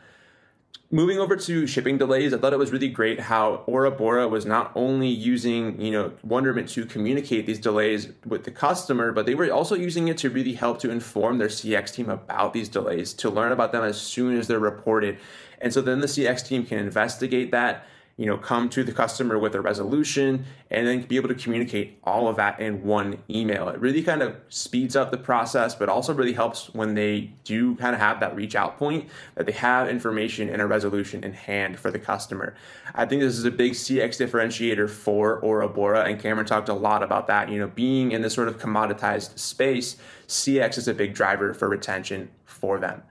moving 0.92 1.20
over 1.20 1.36
to 1.38 1.66
shipping 1.66 1.98
delays, 1.98 2.34
I 2.34 2.38
thought 2.38 2.54
it 2.54 2.60
was 2.60 2.72
really 2.72 2.90
great 2.90 3.20
how 3.20 3.64
Aura 3.66 3.92
Bora 3.92 4.28
was 4.28 4.46
not 4.46 4.72
only 4.76 5.08
using, 5.08 5.80
you 5.80 5.92
know, 5.92 6.12
Wonderment 6.24 6.68
to 6.70 6.86
communicate 6.86 7.46
these 7.46 7.60
delays 7.60 8.10
with 8.26 8.44
the 8.44 8.52
customer, 8.52 9.12
but 9.12 9.26
they 9.26 9.36
were 9.36 9.50
also 9.52 9.76
using 9.76 10.10
it 10.10 10.18
to 10.20 10.30
really 10.30 10.54
help 10.54 10.80
to 10.82 10.92
inform 10.92 11.38
their 11.38 11.48
CX 11.48 11.94
team 11.94 12.10
about 12.10 12.54
these 12.54 12.68
delays, 12.68 13.14
to 13.14 13.30
learn 13.30 13.52
about 13.52 13.72
them 13.72 13.84
as 13.84 14.00
soon 14.00 14.38
as 14.38 14.48
they're 14.48 14.60
reported. 14.60 15.18
And 15.60 15.74
so 15.74 15.82
then 15.82 16.02
the 16.02 16.08
CX 16.08 16.46
team 16.46 16.66
can 16.66 16.80
investigate 16.80 17.52
that 17.52 17.86
you 18.18 18.26
know, 18.26 18.38
come 18.38 18.70
to 18.70 18.84
the 18.84 18.92
customer 18.92 19.40
with 19.40 19.56
a 19.56 19.62
resolution 19.62 20.46
and 20.70 20.88
then 20.88 21.02
be 21.02 21.16
able 21.16 21.28
to 21.28 21.36
communicate 21.36 21.98
all 22.04 22.28
of 22.28 22.36
that 22.36 22.60
in 22.60 22.84
one 22.84 23.18
email. 23.30 23.68
It 23.70 23.80
really 23.80 24.04
kind 24.04 24.22
of 24.22 24.36
speeds 24.50 24.96
up 24.96 25.12
the 25.12 25.18
process, 25.18 25.76
but 25.76 25.90
also 25.90 26.14
really 26.14 26.34
helps 26.34 26.74
when 26.74 26.94
they 26.94 27.32
do 27.44 27.76
kind 27.76 27.96
of 27.96 28.02
have 28.02 28.20
that 28.20 28.36
reach 28.36 28.56
out 28.56 28.78
point 28.78 29.10
that 29.36 29.46
they 29.46 29.52
have 29.54 29.90
information 29.90 30.50
and 30.50 30.62
a 30.62 30.68
resolution 30.68 31.24
in 31.24 31.34
hand 31.34 31.80
for 31.80 31.90
the 31.90 32.00
customer. 32.00 32.56
I 32.94 33.06
think 33.06 33.22
this 33.22 33.38
is 33.38 33.46
a 33.46 33.52
big 33.52 33.74
CX 33.74 34.18
differentiator 34.24 34.90
for 34.90 35.40
Aura 35.40 35.68
Bora, 35.68 36.04
and 36.04 36.20
Cameron 36.20 36.46
talked 36.46 36.70
a 36.70 36.74
lot 36.74 37.04
about 37.04 37.28
that. 37.28 37.50
You 37.50 37.60
know, 37.60 37.68
being 37.68 38.12
in 38.12 38.22
this 38.22 38.34
sort 38.34 38.48
of 38.48 38.60
commoditized 38.60 39.38
space, 39.40 39.98
CX 40.28 40.78
is 40.78 40.88
a 40.88 40.94
big 40.94 41.14
driver 41.14 41.54
for 41.54 41.68
retention 41.68 42.30
for 42.46 42.78
them. 42.78 43.04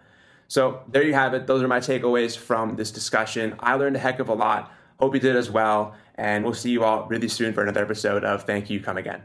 So 0.50 0.82
there 0.88 1.04
you 1.04 1.14
have 1.14 1.32
it. 1.34 1.46
Those 1.46 1.62
are 1.62 1.68
my 1.68 1.78
takeaways 1.78 2.36
from 2.36 2.74
this 2.74 2.90
discussion. 2.90 3.54
I 3.60 3.74
learned 3.74 3.94
a 3.94 4.00
heck 4.00 4.18
of 4.18 4.28
a 4.28 4.34
lot. 4.34 4.72
Hope 5.00 5.14
you 5.14 5.20
did 5.20 5.36
as 5.36 5.50
well. 5.50 5.94
And 6.16 6.44
we'll 6.44 6.54
see 6.54 6.70
you 6.70 6.84
all 6.84 7.06
really 7.08 7.28
soon 7.28 7.54
for 7.54 7.62
another 7.62 7.82
episode 7.82 8.24
of 8.24 8.44
Thank 8.44 8.68
You 8.68 8.80
Come 8.80 8.98
Again. 8.98 9.22